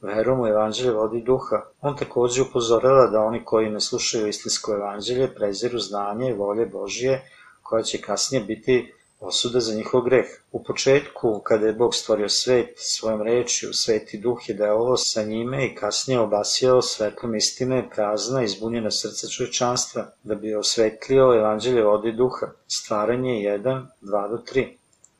verom 0.00 0.40
u 0.40 0.46
evanđelje 0.46 0.92
vodi 0.92 1.22
duha. 1.22 1.62
On 1.80 1.96
takođe 1.96 2.42
upozorava 2.42 3.06
da 3.06 3.20
oni 3.20 3.44
koji 3.44 3.70
ne 3.70 3.80
slušaju 3.80 4.28
istinsko 4.28 4.74
evanđelje 4.74 5.34
preziru 5.34 5.78
znanje 5.78 6.30
i 6.30 6.34
volje 6.34 6.66
Božije, 6.66 7.22
koja 7.62 7.82
će 7.82 8.00
kasnije 8.00 8.44
biti 8.44 8.92
osuda 9.20 9.60
za 9.60 9.74
njihov 9.74 10.02
greh. 10.02 10.26
U 10.52 10.64
početku, 10.64 11.40
kada 11.44 11.66
je 11.66 11.72
Bog 11.72 11.94
stvorio 11.94 12.28
svet 12.28 12.74
svojom 12.76 13.22
rečju, 13.22 13.72
sveti 13.72 14.18
duh 14.18 14.48
je 14.48 14.54
delovao 14.54 14.96
sa 14.96 15.22
njime 15.22 15.66
i 15.66 15.74
kasnije 15.74 16.20
obasijao 16.20 16.82
svetlom 16.82 17.34
istine 17.34 17.90
prazna 17.94 18.42
i 18.42 18.48
zbunjena 18.48 18.90
srca 18.90 19.28
čovečanstva, 19.28 20.06
da 20.22 20.34
bi 20.34 20.54
osvetlio 20.54 21.34
evanđelje 21.38 21.82
vode 21.82 22.08
i 22.08 22.16
duha. 22.16 22.46
Stvaranje 22.66 23.32
1, 23.32 23.86
2 24.02 24.30
do 24.30 24.42
3. 24.52 24.66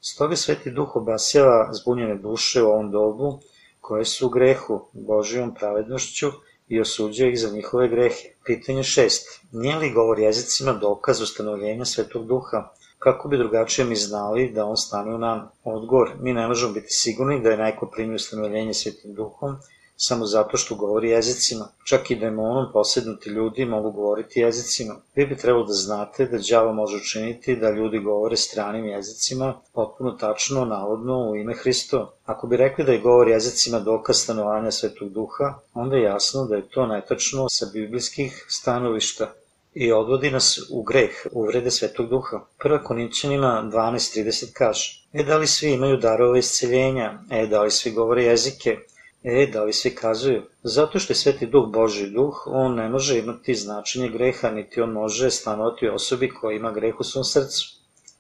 Stoga 0.01 0.37
sveti 0.37 0.71
duh 0.71 0.97
obasjava 0.97 1.71
zbunjene 1.73 2.15
duše 2.15 2.63
u 2.63 2.67
ovom 2.67 2.91
dobu, 2.91 3.41
koje 3.81 4.05
su 4.05 4.27
u 4.27 4.31
grehu, 4.31 4.89
Božijom 4.93 5.55
pravednošću 5.55 6.27
i 6.69 6.81
osuđuje 6.81 7.33
ih 7.33 7.41
za 7.41 7.51
njihove 7.51 7.89
grehe. 7.89 8.29
Pitanje 8.45 8.83
6. 8.83 9.21
Nije 9.53 9.77
li 9.77 9.91
govor 9.91 10.19
jezicima 10.19 10.73
dokaz 10.73 11.21
ustanovljenja 11.21 11.85
svetog 11.85 12.27
duha? 12.27 12.69
Kako 13.07 13.29
bi 13.29 13.39
drugačije 13.39 13.85
mi 13.85 13.97
znali 13.97 14.51
da 14.51 14.65
on 14.65 14.77
stane 14.77 15.15
u 15.15 15.19
nama. 15.19 15.49
Odgovor, 15.65 16.11
mi 16.21 16.33
ne 16.33 16.47
možemo 16.47 16.73
biti 16.73 16.91
sigurni 16.91 17.43
da 17.43 17.51
je 17.51 17.57
neko 17.57 17.87
primio 17.87 18.17
ustanovljenje 18.17 18.75
svetim 18.75 19.15
duhom, 19.15 19.57
samo 19.97 20.27
zato 20.27 20.57
što 20.57 20.75
govori 20.75 21.11
jezicima. 21.11 21.69
Čak 21.85 22.11
i 22.11 22.17
demonom 22.17 22.73
posednuti 22.73 23.31
ljudi 23.31 23.65
mogu 23.65 23.91
govoriti 23.91 24.41
jezicima. 24.41 24.95
Vi 25.15 25.27
bi 25.27 25.37
trebalo 25.37 25.67
da 25.67 25.73
znate 25.73 26.27
da 26.27 26.39
đavo 26.51 26.73
može 26.73 26.97
učiniti 26.97 27.57
da 27.57 27.71
ljudi 27.71 27.99
govore 27.99 28.37
stranim 28.37 28.85
jezicima, 28.85 29.55
potpuno 29.73 30.11
tačno, 30.11 30.65
navodno, 30.65 31.31
u 31.31 31.37
ime 31.37 31.55
Hristova. 31.55 32.11
Ako 32.25 32.47
bi 32.47 32.57
rekli 32.57 32.85
da 32.85 32.93
je 32.93 33.01
govor 33.01 33.29
jezicima 33.29 33.81
dokaz 33.81 34.17
stanovanja 34.17 34.71
svetog 34.71 35.09
duha, 35.09 35.55
onda 35.75 35.97
je 35.97 36.03
jasno 36.03 36.45
da 36.45 36.57
je 36.57 36.69
to 36.69 36.87
netačno 36.87 37.49
sa 37.49 37.67
biblijskih 37.73 38.47
stanovišta 38.49 39.33
i 39.79 39.93
odvodi 39.93 40.31
nas 40.31 40.59
u 40.71 40.83
greh, 40.83 41.11
uvrede 41.33 41.71
Svetog 41.71 42.09
Duha. 42.09 42.41
Prva 42.59 42.83
Korinćanima 42.83 43.71
12.30 43.73 44.53
kaže 44.53 45.07
E, 45.13 45.25
da 45.25 45.37
li 45.37 45.47
svi 45.47 45.73
imaju 45.73 45.97
darove 45.97 46.39
isceljenja? 46.39 47.19
E, 47.31 47.47
da 47.47 47.63
li 47.63 47.71
svi 47.71 47.91
govore 47.91 48.25
jezike? 48.25 48.79
E, 49.23 49.47
da 49.53 49.65
li 49.65 49.73
svi 49.73 49.95
kazuju? 49.95 50.43
Zato 50.63 50.99
što 50.99 51.13
je 51.13 51.17
Sveti 51.17 51.47
Duh 51.47 51.69
Boži 51.73 52.11
duh, 52.11 52.43
on 52.47 52.75
ne 52.75 52.89
može 52.89 53.19
imati 53.19 53.55
značenje 53.55 54.09
greha, 54.09 54.51
niti 54.51 54.81
on 54.81 54.93
može 54.93 55.31
stanovati 55.31 55.89
osobi 55.89 56.29
koja 56.29 56.57
ima 56.57 56.73
greh 56.73 57.01
u 57.01 57.05
svom 57.05 57.25
srcu. 57.25 57.77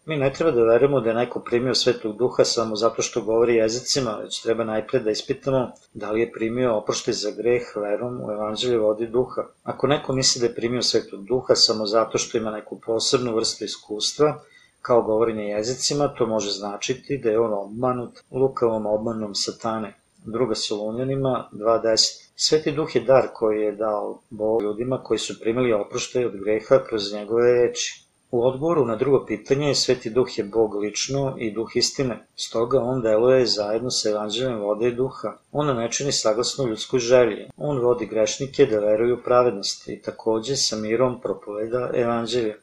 Mi 0.06 0.16
ne 0.16 0.32
treba 0.32 0.50
da 0.50 0.64
verujemo 0.64 1.00
da 1.00 1.08
je 1.10 1.14
neko 1.14 1.40
primio 1.40 1.74
Svetog 1.74 2.16
Duha 2.16 2.44
samo 2.44 2.76
zato 2.76 3.02
što 3.02 3.22
govori 3.22 3.54
jezicima, 3.54 4.18
već 4.22 4.42
treba 4.42 4.64
najpred 4.64 5.02
da 5.02 5.10
ispitamo 5.10 5.72
da 5.94 6.10
li 6.10 6.20
je 6.20 6.32
primio 6.32 6.76
oproštaj 6.76 7.14
za 7.14 7.30
greh 7.30 7.62
verom 7.76 8.20
u 8.24 8.30
Evanđelju 8.32 8.82
vodi 8.82 9.06
duha. 9.06 9.42
Ako 9.62 9.86
neko 9.86 10.12
misli 10.12 10.40
da 10.40 10.46
je 10.46 10.54
primio 10.54 10.82
Svetog 10.82 11.24
Duha 11.24 11.54
samo 11.54 11.86
zato 11.86 12.18
što 12.18 12.38
ima 12.38 12.50
neku 12.50 12.80
posebnu 12.86 13.34
vrstu 13.34 13.64
iskustva, 13.64 14.40
kao 14.82 15.02
govorenje 15.02 15.44
jezicima, 15.44 16.08
to 16.08 16.26
može 16.26 16.50
značiti 16.50 17.18
da 17.18 17.30
je 17.30 17.40
on 17.40 17.52
obmanut 17.52 18.22
lukavom 18.30 18.86
obmanom 18.86 19.34
satane. 19.34 19.94
Druga 20.24 20.54
Solunjanima 20.54 21.48
2.10 21.52 22.30
Sveti 22.36 22.72
Duh 22.72 22.94
je 22.94 23.00
dar 23.00 23.28
koji 23.34 23.60
je 23.60 23.72
dao 23.72 24.20
Bog 24.30 24.62
ljudima 24.62 25.02
koji 25.02 25.18
su 25.18 25.40
primili 25.40 25.72
oproštaj 25.72 26.24
od 26.24 26.36
greha 26.36 26.78
kroz 26.88 27.12
njegove 27.12 27.52
reči. 27.52 28.05
U 28.30 28.46
odgovoru 28.46 28.84
na 28.86 28.96
drugo 28.96 29.24
pitanje, 29.26 29.74
Sveti 29.74 30.10
Duh 30.10 30.38
je 30.38 30.44
Bog 30.44 30.74
lično 30.74 31.34
i 31.38 31.50
Duh 31.50 31.76
istine, 31.76 32.26
stoga 32.36 32.80
on 32.80 33.02
deluje 33.02 33.46
zajedno 33.46 33.90
sa 33.90 34.10
evanđeljem 34.10 34.58
vode 34.58 34.88
i 34.88 34.94
duha. 34.94 35.36
On 35.52 35.76
ne 35.76 35.90
čini 35.92 36.12
saglasno 36.12 36.66
ljudskoj 36.66 36.98
želji. 36.98 37.48
On 37.56 37.78
vodi 37.78 38.06
grešnike 38.06 38.66
da 38.66 38.78
veruju 38.78 39.22
pravednost 39.24 39.88
i 39.88 40.02
takođe 40.02 40.56
sa 40.56 40.76
mirom 40.76 41.20
propoveda 41.20 41.90
evanđelje 41.94 42.56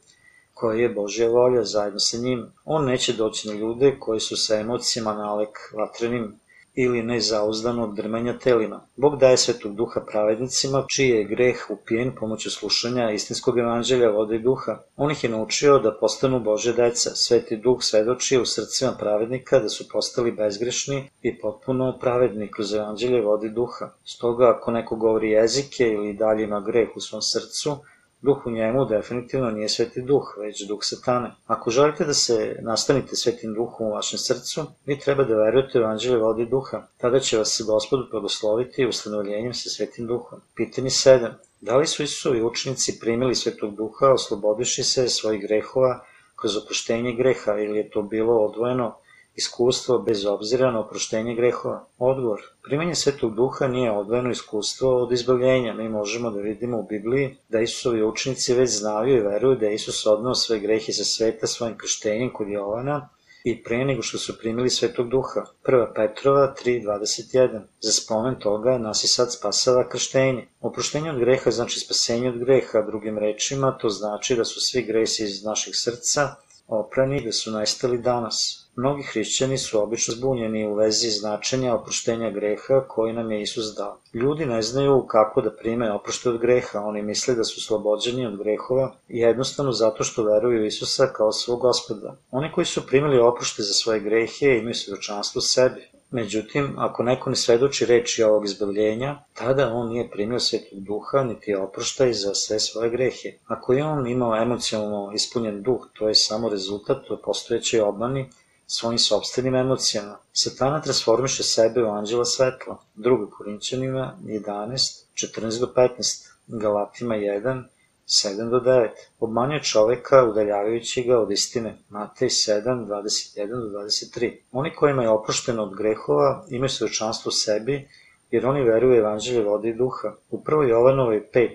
koje 0.54 0.82
je 0.82 0.90
Božja 0.90 1.30
volja 1.30 1.64
zajedno 1.64 2.00
sa 2.00 2.18
njim. 2.18 2.46
On 2.66 2.86
neće 2.86 3.14
doći 3.14 3.48
na 3.48 3.54
ljude 3.54 3.96
koji 4.00 4.20
su 4.20 4.38
sa 4.38 4.60
emocijama 4.60 5.14
nalek 5.14 5.58
vatrenim 5.78 6.40
ili 6.76 7.04
nezauzdanog 7.04 7.96
drmanja 7.96 8.38
telima. 8.38 8.88
Bog 8.96 9.20
daje 9.20 9.38
svetog 9.38 9.76
duha 9.76 10.02
pravednicima, 10.12 10.86
čiji 10.96 11.10
je 11.10 11.24
greh 11.24 11.66
upijen 11.70 12.12
pomoću 12.20 12.52
slušanja 12.52 13.12
istinskog 13.12 13.58
evanđelja 13.60 14.10
vode 14.10 14.36
i 14.36 14.40
duha. 14.40 14.78
On 14.96 15.12
ih 15.12 15.24
je 15.24 15.30
naučio 15.30 15.80
da 15.80 15.98
postanu 16.00 16.40
Bože 16.40 16.74
deca. 16.74 17.10
Sveti 17.16 17.58
duh 17.58 17.78
svedoči 17.82 18.38
u 18.38 18.46
srcima 18.46 18.92
pravednika 19.00 19.60
da 19.60 19.70
su 19.70 19.90
postali 19.90 20.32
bezgrešni 20.32 21.10
i 21.22 21.40
potpuno 21.40 21.98
pravedni 22.00 22.52
kroz 22.52 22.74
evanđelje 22.74 23.22
vode 23.22 23.48
i 23.48 23.52
duha. 23.52 23.90
Stoga, 24.04 24.50
ako 24.50 24.72
neko 24.72 24.96
govori 24.96 25.32
jezike 25.32 25.84
ili 25.84 26.14
dalje 26.14 26.44
ima 26.44 26.62
greh 26.62 26.90
u 26.96 27.00
svom 27.00 27.22
srcu, 27.22 27.78
Duh 28.24 28.46
u 28.46 28.52
njemu 28.52 28.86
definitivno 28.86 29.52
nije 29.52 29.70
sveti 29.70 30.02
duh, 30.02 30.36
već 30.40 30.68
duh 30.68 30.80
satane. 30.82 31.32
Ako 31.48 31.72
želite 31.72 32.06
da 32.06 32.14
se 32.14 32.56
nastanite 32.62 33.16
svetim 33.16 33.54
duhom 33.54 33.88
u 33.88 33.94
vašem 33.94 34.20
srcu, 34.20 34.62
vi 34.86 35.00
treba 35.00 35.24
da 35.24 35.36
verujete 35.36 35.80
u 35.80 35.82
evanđelje 35.82 36.18
vodi 36.18 36.46
duha. 36.46 36.88
Tada 36.98 37.20
će 37.20 37.38
vas 37.38 37.58
se 37.58 37.64
gospodu 37.64 38.08
blagosloviti 38.12 38.86
ustanovljenjem 38.86 39.54
sa 39.54 39.70
svetim 39.70 40.08
duhom. 40.08 40.40
Pitanje 40.56 40.90
7. 40.90 41.30
Da 41.62 41.78
li 41.78 41.88
su 41.88 42.04
Isusovi 42.04 42.44
učenici 42.44 43.00
primili 43.00 43.36
svetog 43.36 43.76
duha, 43.76 44.14
oslobodiši 44.14 44.84
se 44.84 45.10
svojih 45.10 45.42
grehova 45.42 46.06
kroz 46.36 46.58
oproštenje 46.58 47.14
greha 47.14 47.60
ili 47.60 47.78
je 47.78 47.90
to 47.90 48.02
bilo 48.02 48.46
odvojeno 48.46 48.96
iskustvo 49.36 50.00
bez 50.00 50.26
obzira 50.26 50.72
na 50.72 50.80
oproštenje 50.80 51.36
grehova? 51.36 51.86
Odgovor. 51.98 52.42
Primanje 52.64 52.96
Svetog 52.96 53.36
Duha 53.36 53.68
nije 53.68 53.92
odvojeno 53.92 54.32
iskustvo 54.32 55.04
od 55.04 55.12
izbavljenja. 55.12 55.74
Mi 55.74 55.90
možemo 55.90 56.32
da 56.32 56.40
vidimo 56.40 56.80
u 56.80 56.84
Bibliji 56.84 57.36
da 57.50 57.60
Isusovi 57.60 58.04
učenici 58.04 58.54
već 58.54 58.70
znaju 58.70 59.18
i 59.18 59.22
veruju 59.22 59.56
da 59.56 59.70
Isus 59.70 60.06
odnao 60.06 60.36
sve 60.36 60.60
grehe 60.60 60.94
sa 60.94 61.04
sveta 61.04 61.48
svojim 61.48 61.78
krštenjem 61.78 62.34
kod 62.34 62.48
Jovana 62.48 63.10
i 63.44 63.64
pre 63.64 63.86
nego 63.86 64.02
što 64.02 64.18
su 64.18 64.38
primili 64.38 64.70
Svetog 64.70 65.10
Duha. 65.10 65.46
1. 65.64 65.94
Petrova 65.96 66.56
3.21. 66.66 67.62
Za 67.80 67.92
spomen 67.92 68.36
toga 68.40 68.78
nas 68.78 69.04
i 69.04 69.08
sad 69.08 69.34
spasava 69.34 69.90
krštenje. 69.90 70.48
Oproštenje 70.62 71.12
od 71.12 71.20
greha 71.20 71.52
znači 71.52 71.80
spasenje 71.80 72.30
od 72.30 72.38
greha, 72.38 72.82
drugim 72.82 73.18
rečima 73.18 73.78
to 73.78 73.90
znači 73.90 74.36
da 74.36 74.46
su 74.46 74.62
svi 74.62 74.82
gresi 74.82 75.24
iz 75.24 75.44
naših 75.44 75.76
srca 75.76 76.36
oprani 76.68 77.22
da 77.26 77.32
su 77.32 77.52
nestali 77.52 77.98
danas. 77.98 78.63
Mnogi 78.76 79.04
hrišćani 79.04 79.58
su 79.58 79.82
obično 79.82 80.14
zbunjeni 80.14 80.66
u 80.68 80.76
vezi 80.76 81.10
značenja 81.10 81.76
oproštenja 81.76 82.30
greha 82.32 82.82
koji 82.88 83.14
nam 83.14 83.32
je 83.32 83.42
Isus 83.42 83.76
dao. 83.78 84.00
Ljudi 84.14 84.46
ne 84.46 84.62
znaju 84.62 85.06
kako 85.08 85.42
da 85.42 85.56
prime 85.56 85.92
oprošte 85.92 86.30
od 86.30 86.38
greha, 86.38 86.80
oni 86.80 87.02
misle 87.02 87.36
da 87.36 87.44
su 87.44 87.62
slobođeni 87.62 88.26
od 88.26 88.38
grehova 88.38 88.96
jednostavno 89.08 89.72
zato 89.72 90.04
što 90.04 90.24
veruju 90.24 90.66
Isusa 90.66 91.08
kao 91.08 91.32
svog 91.32 91.60
gospoda. 91.60 92.16
Oni 92.32 92.52
koji 92.52 92.66
su 92.66 92.88
primili 92.88 93.20
oprošte 93.20 93.64
za 93.64 93.74
svoje 93.74 94.00
grehe 94.00 94.58
imaju 94.58 94.76
svedočanstvo 94.76 95.42
sebi. 95.42 95.82
Međutim, 96.12 96.76
ako 96.78 97.04
neko 97.04 97.30
ne 97.30 97.36
svedoči 97.36 97.86
reči 97.86 98.24
ovog 98.24 98.46
izbavljenja, 98.46 99.20
tada 99.34 99.74
on 99.74 99.90
nije 99.90 100.10
primio 100.10 100.40
svetog 100.40 100.80
duha, 100.80 101.24
niti 101.24 101.56
oproštaj 101.56 102.14
za 102.14 102.34
sve 102.34 102.60
svoje 102.60 102.90
grehe. 102.90 103.34
Ako 103.46 103.74
je 103.74 103.84
on 103.84 104.08
imao 104.08 104.42
emocionalno 104.42 105.12
ispunjen 105.16 105.64
duh, 105.64 105.88
to 105.94 106.08
je 106.08 106.16
samo 106.16 106.50
rezultat 106.50 106.98
postojećoj 107.24 107.82
obmani 107.82 108.30
svojim 108.68 109.00
sobstvenim 109.00 109.56
emocijama. 109.56 110.18
Satana 110.34 110.82
transformiše 110.82 111.44
sebe 111.44 111.84
u 111.84 111.92
anđela 111.92 112.26
svetla. 112.26 112.78
2. 112.96 113.30
Korinćanima 113.30 114.18
11, 114.24 115.04
14 115.14 115.60
do 115.60 115.74
15, 115.76 116.30
Galatima 116.48 117.16
1, 117.16 117.64
7 118.08 118.50
do 118.50 118.60
9. 118.60 118.90
Obmanjuje 119.20 119.64
čoveka 119.64 120.24
udaljavajući 120.24 121.04
ga 121.04 121.20
od 121.20 121.32
istine. 121.32 121.78
Matej 121.90 122.30
7, 122.30 122.88
21 122.88 123.48
do 123.48 123.80
23. 123.80 124.38
Oni 124.52 124.76
kojima 124.76 125.04
je 125.04 125.10
oprošteno 125.10 125.64
od 125.64 125.76
grehova 125.76 126.46
imaju 126.50 126.70
svedočanstvo 126.70 127.30
u 127.30 127.32
sebi, 127.32 127.90
jer 128.32 128.46
oni 128.46 128.64
veruju 128.64 128.96
evanđelje 128.96 129.44
vode 129.44 129.70
i 129.70 129.74
duha. 129.74 130.16
U 130.30 130.44
1. 130.44 130.70
Jovanovoj 130.70 131.30
5, 131.34 131.50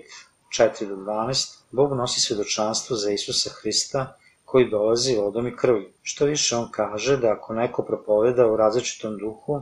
4 0.57 0.87
do 0.87 0.95
12, 0.95 1.59
Bog 1.71 1.93
nosi 1.93 2.21
svedočanstvo 2.21 2.95
za 2.95 3.11
Isusa 3.11 3.49
Hrista, 3.61 4.17
koji 4.51 4.69
dolazi 4.69 5.15
vodom 5.15 5.47
i 5.47 5.55
krvi. 5.55 5.93
Što 6.01 6.25
više 6.25 6.55
on 6.55 6.67
kaže 6.71 7.17
da 7.17 7.31
ako 7.31 7.53
neko 7.53 7.83
propoveda 7.83 8.47
u 8.47 8.57
različitom 8.57 9.17
duhu 9.17 9.61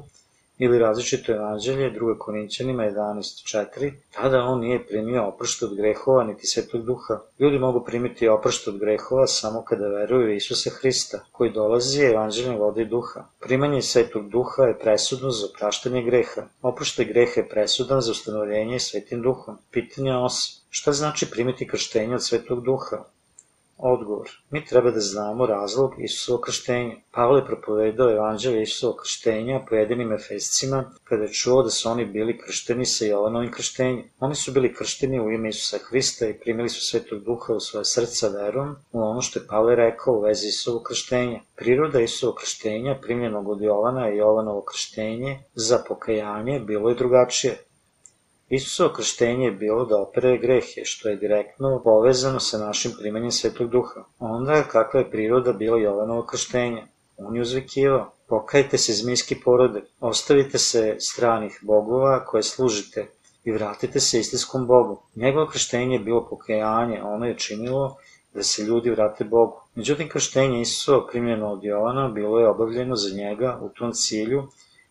ili 0.58 0.80
različito 0.80 1.32
evanđelje, 1.32 1.92
2. 1.92 2.18
Korinćanima 2.18 2.84
11.4, 2.84 3.92
tada 4.12 4.44
on 4.44 4.60
nije 4.60 4.88
primio 4.88 5.28
oprošta 5.28 5.66
od 5.66 5.76
grehova 5.76 6.24
niti 6.24 6.48
svetog 6.48 6.86
duha. 6.86 7.20
Ljudi 7.40 7.60
mogu 7.60 7.84
primiti 7.86 8.28
oprošta 8.28 8.72
od 8.72 8.80
grehova 8.80 9.28
samo 9.28 9.64
kada 9.66 9.88
veruju 9.88 10.36
Isusa 10.36 10.70
Hrista, 10.70 11.20
koji 11.32 11.52
dolazi 11.52 12.02
evanđeljem 12.02 12.58
vode 12.58 12.82
i 12.82 12.86
duha. 12.86 13.26
Primanje 13.40 13.82
svetog 13.82 14.30
duha 14.30 14.64
je 14.64 14.80
presudno 14.80 15.32
za 15.32 15.48
opraštanje 15.48 16.04
greha. 16.04 16.48
Oproštaj 16.62 17.06
greha 17.06 17.42
je 17.42 17.50
presudan 17.50 18.02
za 18.02 18.12
ustanovljenje 18.12 18.80
svetim 18.80 19.22
duhom. 19.22 19.58
Pitanje 19.72 20.12
8. 20.12 20.60
Šta 20.70 20.92
znači 20.92 21.30
primiti 21.32 21.68
krštenje 21.68 22.16
od 22.16 22.24
svetog 22.24 22.64
duha? 22.64 23.04
Odgovor. 23.78 24.30
Mi 24.50 24.66
treba 24.66 24.92
da 24.92 25.00
znamo 25.00 25.46
razlog 25.46 25.92
Isusovog 25.98 26.42
krštenja. 26.42 26.96
Pavle 27.12 27.46
propovedao 27.46 28.12
evanđelje 28.12 28.62
Isusovog 28.62 28.96
krštenja 29.02 29.66
pojedinim 29.70 30.14
efescima 30.14 30.92
kada 31.04 31.24
je 31.24 31.34
čuo 31.34 31.64
da 31.64 31.70
su 31.70 31.90
oni 31.90 32.06
bili 32.06 32.38
kršteni 32.38 32.86
sa 32.86 33.06
Jovanovim 33.06 33.52
krštenjem. 33.52 34.10
Oni 34.20 34.36
su 34.36 34.52
bili 34.52 34.74
kršteni 34.74 35.20
u 35.20 35.32
ime 35.32 35.50
Isusa 35.50 35.78
Hrista 35.90 36.28
i 36.28 36.40
primili 36.40 36.70
su 36.70 36.82
svetog 36.82 37.24
duha 37.24 37.54
u 37.54 37.60
svoje 37.60 37.86
srca 37.86 38.28
verom 38.28 38.76
u 38.92 39.02
ono 39.02 39.22
što 39.22 39.40
je 39.40 39.48
Pavle 39.48 39.76
rekao 39.76 40.14
u 40.14 40.22
vezi 40.22 40.48
Isusovog 40.48 40.84
krštenja. 40.84 41.42
Priroda 41.56 42.02
Isusovog 42.02 42.36
krštenja 42.36 43.00
primljenog 43.02 43.50
od 43.50 43.62
Jovana 43.62 44.10
i 44.10 44.18
Jovanovo 44.18 44.62
krštenje 44.62 45.40
za 45.54 45.84
pokajanje 45.88 46.60
bilo 46.60 46.90
je 46.90 46.96
drugačije. 46.96 47.67
Isusovo 48.50 48.94
krštenje 48.94 49.46
je 49.46 49.52
bilo 49.52 49.86
da 49.86 49.98
opere 50.02 50.38
grehe, 50.38 50.86
što 50.86 51.10
je 51.10 51.16
direktno 51.16 51.82
povezano 51.84 52.40
sa 52.40 52.58
našim 52.58 52.92
primanjem 53.00 53.32
Svetog 53.32 53.70
Duha. 53.70 54.04
Onda 54.20 54.64
kakva 54.64 55.00
je 55.00 55.12
priroda 55.12 55.54
bila 55.54 55.80
Jovanovo 55.80 56.26
krštenje? 56.26 56.84
On 57.18 57.36
je 57.36 57.42
uzvikivao, 57.42 58.12
pokajte 58.28 58.78
se 58.78 58.94
zmijski 58.94 59.36
porode, 59.46 59.82
ostavite 60.00 60.58
se 60.58 60.96
stranih 61.00 61.60
bogova 61.62 62.26
koje 62.26 62.44
služite 62.44 63.08
i 63.44 63.52
vratite 63.52 64.00
se 64.00 64.20
istinskom 64.20 64.68
Bogu. 64.68 65.02
Njegovo 65.16 65.48
krštenje 65.48 65.96
je 65.96 66.00
bilo 66.00 66.28
pokajanje, 66.30 67.04
ono 67.04 67.26
je 67.26 67.38
činilo 67.38 67.98
da 68.34 68.44
se 68.44 68.64
ljudi 68.64 68.90
vrate 68.90 69.24
Bogu. 69.24 69.62
Međutim, 69.76 70.10
krštenje 70.10 70.62
Isusova 70.62 71.08
primljeno 71.08 71.52
od 71.52 71.64
Jovana 71.64 72.10
bilo 72.10 72.40
je 72.40 72.50
obavljeno 72.50 72.96
za 72.96 73.16
njega 73.16 73.60
u 73.62 73.70
tom 73.70 73.92
cilju 73.94 74.44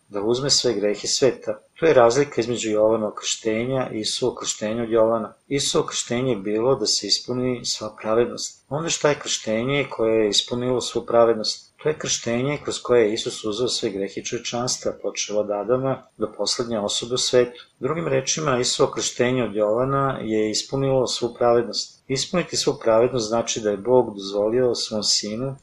da 0.09 0.21
uzme 0.21 0.49
sve 0.49 0.73
grehe 0.73 1.07
sveta. 1.07 1.59
To 1.79 1.85
je 1.85 1.93
razlika 1.93 2.41
između 2.41 2.69
Jovanog 2.69 3.13
krštenja 3.13 3.89
i 3.93 3.99
Isuo 3.99 4.35
krštenja 4.35 4.83
od 4.83 4.89
Jovana. 4.89 5.33
Isuo 5.47 5.83
krštenje 5.83 6.31
je 6.31 6.35
bilo 6.35 6.75
da 6.75 6.85
se 6.85 7.07
ispuni 7.07 7.65
sva 7.65 7.95
pravednost. 8.01 8.65
Onda 8.69 8.89
šta 8.89 9.09
je 9.09 9.19
krštenje 9.19 9.87
koje 9.89 10.23
je 10.23 10.29
ispunilo 10.29 10.81
svu 10.81 11.05
pravednost? 11.05 11.73
To 11.83 11.89
je 11.89 11.97
krštenje 11.99 12.57
kroz 12.63 12.79
koje 12.81 13.01
je 13.01 13.13
Isus 13.13 13.43
uzeo 13.45 13.67
sve 13.67 13.89
grehe 13.89 14.23
čovečanstva, 14.23 14.91
počeo 15.01 15.39
od 15.39 15.51
Adama 15.51 16.03
do 16.17 16.31
poslednje 16.37 16.79
osobe 16.79 17.13
u 17.13 17.17
svetu. 17.17 17.65
Drugim 17.79 18.07
rečima, 18.07 18.59
Isuo 18.59 18.87
krštenje 18.87 19.43
od 19.43 19.55
Jovana 19.55 20.19
je 20.21 20.49
ispunilo 20.51 21.07
svu 21.07 21.33
pravednost. 21.33 22.03
Ispuniti 22.07 22.57
svu 22.57 22.79
pravednost 22.83 23.27
znači 23.27 23.59
da 23.59 23.69
je 23.69 23.77
Bog 23.77 24.15
dozvolio 24.15 24.75
svom 24.75 25.03
sinu 25.03 25.55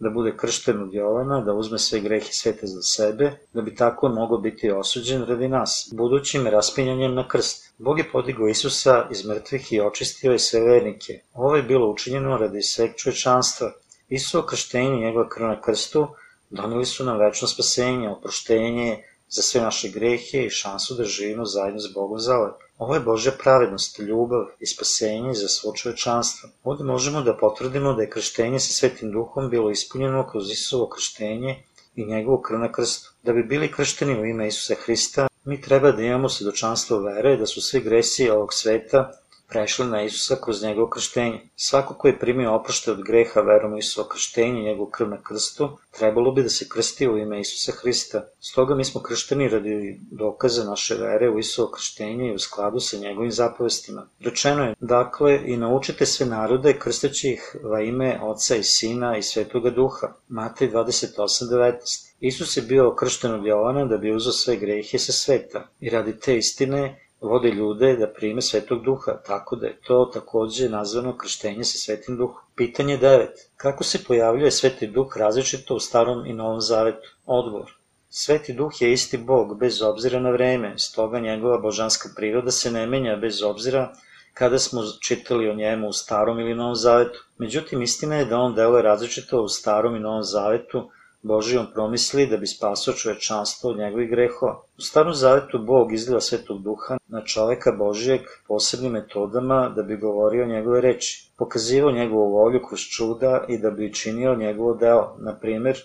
da 0.00 0.10
bude 0.10 0.36
kršten 0.36 0.82
od 0.82 0.94
Jovana, 0.94 1.40
da 1.40 1.52
uzme 1.52 1.78
sve 1.78 2.00
grehe 2.00 2.32
sveta 2.32 2.66
za 2.66 2.82
sebe, 2.82 3.32
da 3.52 3.62
bi 3.62 3.74
tako 3.74 4.08
mogao 4.08 4.38
biti 4.38 4.70
osuđen 4.70 5.24
radi 5.24 5.48
nas, 5.48 5.90
budućim 5.92 6.46
raspinjanjem 6.46 7.14
na 7.14 7.28
krst. 7.28 7.74
Bog 7.78 7.98
je 7.98 8.10
podigao 8.12 8.48
Isusa 8.48 9.08
iz 9.10 9.26
mrtvih 9.26 9.72
i 9.72 9.80
očistio 9.80 10.32
je 10.32 10.38
sve 10.38 10.60
vernike. 10.60 11.20
Ovo 11.34 11.56
je 11.56 11.62
bilo 11.62 11.90
učinjeno 11.90 12.36
radi 12.36 12.62
sveg 12.62 12.96
čovečanstva. 12.96 13.72
Isuo 14.08 14.42
krštenje 14.42 14.96
i 14.96 15.00
njegova 15.00 15.28
krv 15.28 15.46
na 15.46 15.60
krstu 15.60 16.08
doneli 16.50 16.86
su 16.86 17.04
nam 17.04 17.18
večno 17.18 17.48
spasenje, 17.48 18.10
oproštenje 18.10 19.04
za 19.28 19.42
sve 19.42 19.60
naše 19.60 19.88
grehe 19.88 20.44
i 20.44 20.50
šansu 20.50 20.94
da 20.94 21.04
živimo 21.04 21.44
zajedno 21.44 21.80
s 21.80 21.94
Bogom 21.94 22.18
zauvek. 22.18 22.67
Ovo 22.78 22.94
je 22.94 23.00
Božja 23.00 23.32
pravednost, 23.42 23.98
ljubav 23.98 24.44
i 24.60 24.66
spasenje 24.66 25.34
za 25.34 25.48
svo 25.48 25.72
čovečanstvo. 25.72 26.50
Ovde 26.64 26.84
možemo 26.84 27.22
da 27.22 27.36
potvrdimo 27.36 27.92
da 27.94 28.02
je 28.02 28.10
krštenje 28.10 28.60
sa 28.60 28.72
Svetim 28.72 29.10
Duhom 29.12 29.50
bilo 29.50 29.70
ispunjeno 29.70 30.26
kroz 30.30 30.50
Isusovo 30.50 30.88
krštenje 30.88 31.62
i 31.94 32.06
njegovu 32.06 32.42
krv 32.42 32.58
na 32.58 32.72
krstu. 32.72 33.10
Da 33.22 33.32
bi 33.32 33.42
bili 33.42 33.72
kršteni 33.72 34.20
u 34.20 34.24
ime 34.24 34.48
Isusa 34.48 34.74
Hrista, 34.84 35.26
mi 35.44 35.60
treba 35.60 35.92
da 35.92 36.02
imamo 36.02 36.28
svedočanstvo 36.28 36.98
vere 36.98 37.36
da 37.36 37.46
su 37.46 37.60
svi 37.60 37.80
gresi 37.80 38.30
ovog 38.30 38.54
sveta 38.54 39.10
prešli 39.48 39.86
na 39.86 40.02
Isusa 40.02 40.36
kroz 40.44 40.62
njegovo 40.62 40.88
krštenje. 40.90 41.40
Svako 41.56 41.94
ko 41.94 42.08
je 42.08 42.18
primio 42.18 42.54
oprošte 42.54 42.92
od 42.92 43.02
greha 43.02 43.40
verom 43.40 43.72
u 43.72 43.78
Isusovo 43.78 44.08
krštenje 44.08 44.60
i 44.60 44.64
njegovu 44.64 44.90
krv 44.90 45.08
na 45.08 45.22
krstu, 45.22 45.78
trebalo 45.98 46.32
bi 46.32 46.42
da 46.42 46.48
se 46.48 46.68
krsti 46.68 47.08
u 47.08 47.18
ime 47.18 47.40
Isusa 47.40 47.72
Hrista. 47.72 48.24
Stoga 48.40 48.74
mi 48.74 48.84
smo 48.84 49.02
kršteni 49.02 49.48
radi 49.48 50.00
dokaza 50.10 50.64
naše 50.64 50.94
vere 50.94 51.30
u 51.30 51.38
Isusovo 51.38 51.70
krštenje 51.70 52.28
i 52.28 52.34
u 52.34 52.38
skladu 52.38 52.80
sa 52.80 52.96
njegovim 52.96 53.30
zapovestima. 53.32 54.08
Rečeno 54.20 54.64
je, 54.64 54.74
dakle, 54.80 55.40
i 55.44 55.56
naučite 55.56 56.06
sve 56.06 56.26
narode 56.26 56.78
krsteći 56.78 57.30
ih 57.30 57.56
va 57.62 57.80
ime 57.80 58.20
Oca 58.22 58.56
i 58.56 58.62
Sina 58.62 59.16
i 59.18 59.22
Svetoga 59.22 59.70
Duha. 59.70 60.12
Matej 60.28 60.70
28.19 60.70 62.08
Isus 62.20 62.56
je 62.56 62.62
bio 62.62 62.94
kršten 62.94 63.34
od 63.34 63.46
Jovana 63.46 63.84
da 63.84 63.96
bi 63.96 64.14
uzao 64.14 64.32
sve 64.32 64.56
grehe 64.56 64.98
sa 64.98 65.12
sveta 65.12 65.68
i 65.80 65.90
radi 65.90 66.20
te 66.20 66.36
istine 66.36 67.07
vodi 67.20 67.48
ljude 67.48 67.96
da 67.96 68.06
prime 68.06 68.42
svetog 68.42 68.82
duha, 68.84 69.12
tako 69.26 69.56
da 69.56 69.66
je 69.66 69.80
to 69.86 70.10
takođe 70.14 70.68
nazvano 70.68 71.16
krštenje 71.16 71.64
sa 71.64 71.78
svetim 71.78 72.16
duhom. 72.16 72.42
Pitanje 72.56 72.98
9. 72.98 73.26
Kako 73.56 73.84
se 73.84 74.04
pojavljuje 74.04 74.50
sveti 74.50 74.86
duh 74.86 75.16
različito 75.16 75.74
u 75.74 75.80
starom 75.80 76.26
i 76.26 76.32
novom 76.32 76.60
zavetu? 76.60 77.08
Odgovor. 77.26 77.72
Sveti 78.10 78.52
duh 78.52 78.82
je 78.82 78.92
isti 78.92 79.18
Bog 79.18 79.58
bez 79.58 79.82
obzira 79.82 80.20
na 80.20 80.30
vreme, 80.30 80.78
stoga 80.78 81.20
njegova 81.20 81.58
božanska 81.58 82.08
priroda 82.16 82.50
se 82.50 82.70
ne 82.70 82.86
menja 82.86 83.16
bez 83.16 83.42
obzira 83.42 83.92
kada 84.34 84.58
smo 84.58 84.82
čitali 85.00 85.50
o 85.50 85.54
njemu 85.54 85.88
u 85.88 85.92
starom 85.92 86.40
ili 86.40 86.54
novom 86.54 86.74
zavetu. 86.74 87.24
Međutim, 87.38 87.82
istina 87.82 88.16
je 88.16 88.24
da 88.24 88.38
on 88.38 88.54
deluje 88.54 88.82
različito 88.82 89.42
u 89.42 89.48
starom 89.48 89.96
i 89.96 90.00
novom 90.00 90.22
zavetu, 90.22 90.90
Božijom 91.22 91.66
promisli 91.74 92.26
da 92.26 92.36
bi 92.36 92.46
spasao 92.46 92.94
čovečanstvo 92.94 93.70
od 93.70 93.78
njegovih 93.78 94.10
grehova. 94.10 94.62
U 94.78 94.80
starom 94.80 95.14
zavetu 95.14 95.58
Bog 95.58 95.92
izgleda 95.92 96.20
svetog 96.20 96.62
duha 96.62 96.98
na 97.08 97.24
čoveka 97.24 97.72
Božijeg 97.72 98.20
posebnim 98.48 98.92
metodama 98.92 99.72
da 99.76 99.82
bi 99.82 99.96
govorio 99.96 100.46
njegove 100.46 100.80
reči, 100.80 101.30
pokazivao 101.38 101.92
njegovu 101.92 102.32
volju 102.32 102.60
kroz 102.68 102.80
čuda 102.80 103.44
i 103.48 103.58
da 103.58 103.70
bi 103.70 103.94
činio 103.94 104.34
njegovo 104.34 104.74
deo. 104.74 105.16
Na 105.18 105.38
primer, 105.38 105.82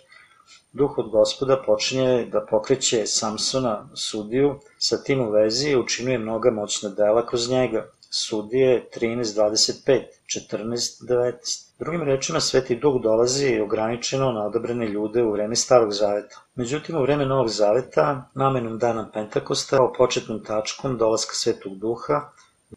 Duh 0.74 0.98
od 0.98 1.10
gospoda 1.10 1.56
počinje 1.66 2.26
da 2.32 2.46
pokreće 2.46 3.06
Samsona 3.06 3.90
sudiju, 3.96 4.56
sa 4.78 4.98
tim 5.04 5.22
u 5.22 5.30
vezi 5.32 5.76
učinuje 5.76 6.18
mnoga 6.20 6.52
moćna 6.52 6.90
dela 6.90 7.26
kroz 7.28 7.50
njega. 7.50 7.86
Sudije 8.16 8.90
13.25, 8.96 10.02
14.19. 10.26 11.70
Drugim 11.80 12.02
rečima, 12.02 12.40
Sveti 12.40 12.76
Duh 12.76 13.02
dolazi 13.02 13.60
ograničeno 13.60 14.32
na 14.32 14.46
odabrane 14.46 14.88
ljude 14.88 15.24
u 15.24 15.32
vreme 15.32 15.56
Starog 15.56 15.92
Zaveta. 15.92 16.42
Međutim, 16.56 16.96
u 16.96 17.02
vreme 17.02 17.26
Novog 17.26 17.50
Zaveta, 17.50 18.30
namenom 18.34 18.78
dana 18.78 19.10
Pentakosta, 19.14 19.78
kao 19.78 19.94
početnom 19.98 20.44
tačkom 20.44 20.98
dolaska 20.98 21.34
Svetog 21.34 21.76
Duha, 21.78 22.22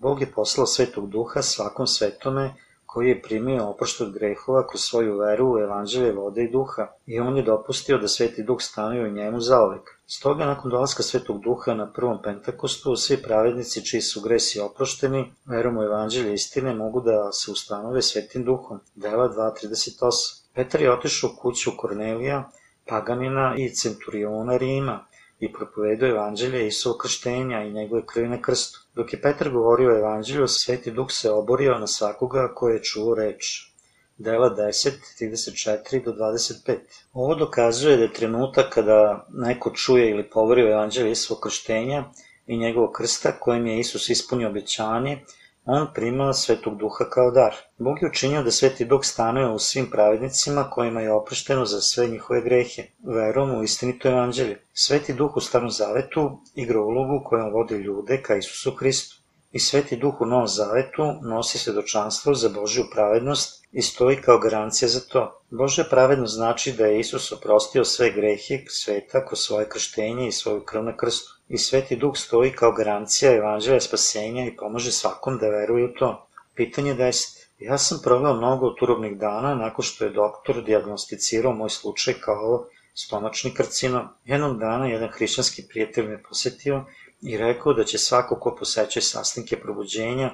Bog 0.01 0.21
je 0.21 0.33
poslao 0.33 0.67
Svetog 0.67 1.11
Duha 1.11 1.43
svakom 1.43 1.87
svetome 1.87 2.55
koji 2.97 3.09
je 3.09 3.23
primio 3.23 3.65
oprošt 3.69 4.01
od 4.01 4.13
grehova 4.13 4.67
kroz 4.67 4.81
svoju 4.81 5.19
veru 5.19 5.47
u 5.55 5.59
evanđelje 5.59 6.13
vode 6.13 6.45
i 6.45 6.51
duha 6.51 6.87
i 7.07 7.21
on 7.21 7.37
je 7.37 7.43
dopustio 7.43 7.99
da 7.99 8.09
Sveti 8.09 8.43
Duh 8.43 8.61
stanuje 8.61 9.05
u 9.05 9.11
njemu 9.13 9.41
zaovek. 9.41 9.91
Stoga, 10.07 10.47
nakon 10.47 10.71
dolaska 10.71 11.03
Svetog 11.03 11.43
Duha 11.45 11.75
na 11.75 11.93
prvom 11.93 12.23
Pentakostu, 12.23 12.97
svi 12.97 13.17
pravednici 13.23 13.85
čiji 13.87 14.01
su 14.01 14.21
gresi 14.21 14.61
oprošteni, 14.61 15.33
verom 15.45 15.79
u 15.79 15.83
evanđelje 15.83 16.35
istine, 16.35 16.75
mogu 16.75 17.01
da 17.01 17.33
se 17.33 17.51
ustanove 17.51 18.03
Svetim 18.03 18.45
Duhom. 18.45 18.81
Dela 18.95 19.29
2.38 19.29 20.43
Petar 20.55 20.83
je 20.83 20.93
otišao 20.93 21.31
u 21.31 21.41
kuću 21.41 21.71
Kornelija, 21.77 22.51
paganina 22.89 23.55
i 23.59 23.75
centuriona 23.75 24.57
Rima, 24.57 25.07
i 25.41 25.53
propovedao 25.53 26.09
evanđelje 26.09 26.67
Isuo 26.67 26.99
krštenja 26.99 27.63
i 27.63 27.73
njegove 27.73 28.07
krvi 28.07 28.29
na 28.29 28.43
krstu. 28.43 28.81
Dok 28.95 29.13
je 29.13 29.21
Petar 29.23 29.51
govorio 29.51 29.91
o 29.91 29.99
evanđelju, 29.99 30.49
Sveti 30.49 30.91
Duh 30.91 31.11
se 31.11 31.31
oborio 31.31 31.79
na 31.79 31.87
svakoga 31.87 32.53
ko 32.55 32.69
je 32.69 32.83
čuo 32.83 33.15
reč. 33.15 33.73
Dela 34.19 34.55
10, 34.57 34.91
34 35.21 36.05
do 36.05 36.13
25. 36.13 36.77
Ovo 37.13 37.35
dokazuje 37.35 37.97
da 37.97 38.03
je 38.03 38.13
trenutak 38.13 38.75
kada 38.75 39.27
neko 39.33 39.71
čuje 39.71 40.11
ili 40.11 40.31
povori 40.31 40.63
o 40.63 40.73
evanđelju 40.73 41.11
Isuo 41.11 41.37
krštenja 41.37 42.05
i 42.47 42.57
njegovog 42.57 42.93
krsta 42.93 43.33
kojim 43.41 43.67
je 43.67 43.79
Isus 43.79 44.09
ispunio 44.09 44.49
obećanje 44.49 45.19
on 45.67 45.87
prima 45.95 46.33
svetog 46.33 46.79
duha 46.79 47.05
kao 47.11 47.31
dar. 47.31 47.55
Bog 47.79 47.97
je 48.03 48.09
učinio 48.09 48.43
da 48.43 48.51
sveti 48.51 48.85
duh 48.85 49.01
stanuje 49.05 49.51
u 49.51 49.59
svim 49.59 49.91
pravednicima 49.91 50.71
kojima 50.71 51.01
je 51.01 51.13
oprošteno 51.13 51.65
za 51.65 51.81
sve 51.81 52.07
njihove 52.07 52.41
grehe, 52.41 52.83
verom 53.05 53.59
u 53.59 53.63
istinito 53.63 54.09
evanđelje. 54.09 54.61
Sveti 54.73 55.13
duh 55.13 55.37
u 55.37 55.41
starom 55.41 55.71
zavetu 55.71 56.39
igra 56.55 56.81
ulogu 56.81 57.25
kojom 57.25 57.53
vodi 57.53 57.75
ljude 57.75 58.23
ka 58.23 58.37
Isusu 58.37 58.71
Hristu. 58.71 59.17
I 59.53 59.59
sveti 59.59 59.97
duh 59.97 60.21
u 60.21 60.27
novom 60.27 60.49
zavetu 60.49 61.03
nosi 61.23 61.59
svedočanstvo 61.59 62.35
za 62.35 62.49
Božju 62.49 62.85
pravednost 62.93 63.65
i 63.73 63.83
stoji 63.83 64.17
kao 64.17 64.39
garancija 64.39 64.89
za 64.89 65.01
to. 65.01 65.43
Božja 65.51 65.85
pravednost 65.91 66.35
znači 66.35 66.73
da 66.73 66.87
je 66.87 67.01
Isus 67.01 67.33
oprostio 67.33 67.85
sve 67.85 68.11
grehe 68.11 68.65
sveta 68.69 69.25
ko 69.25 69.37
svoje 69.37 69.69
krštenje 69.69 70.29
i 70.29 70.33
svoju 70.33 70.61
krv 70.61 70.83
na 70.83 70.97
krstu 70.97 71.36
i 71.49 71.59
Sveti 71.59 71.97
Duh 71.97 72.17
stoji 72.17 72.53
kao 72.53 72.73
garancija 72.73 73.33
evanđelja 73.33 73.81
spasenja 73.81 74.47
i 74.47 74.57
pomaže 74.57 74.93
svakom 74.93 75.39
da 75.39 75.49
veruje 75.49 75.85
u 75.85 75.95
to. 75.99 76.29
Pitanje 76.55 76.95
10. 76.95 77.47
Ja 77.59 77.79
sam 77.79 78.01
proveo 78.05 78.35
mnogo 78.35 78.71
turobnih 78.71 79.19
dana 79.19 79.55
nakon 79.55 79.83
što 79.85 80.05
je 80.05 80.11
doktor 80.11 80.65
diagnosticirao 80.65 81.53
moj 81.53 81.71
slučaj 81.71 82.15
kao 82.15 82.67
stomačni 82.95 83.55
karcinom. 83.55 84.09
Jednog 84.25 84.59
dana 84.59 84.87
jedan 84.87 85.09
hrišćanski 85.09 85.63
prijatelj 85.69 86.09
me 86.09 86.23
posetio 86.23 86.85
i 87.23 87.37
rekao 87.37 87.73
da 87.73 87.85
će 87.85 87.99
svako 87.99 88.41
ko 88.41 88.57
poseće 88.59 89.01
sastanke 89.01 89.61
probuđenja 89.61 90.31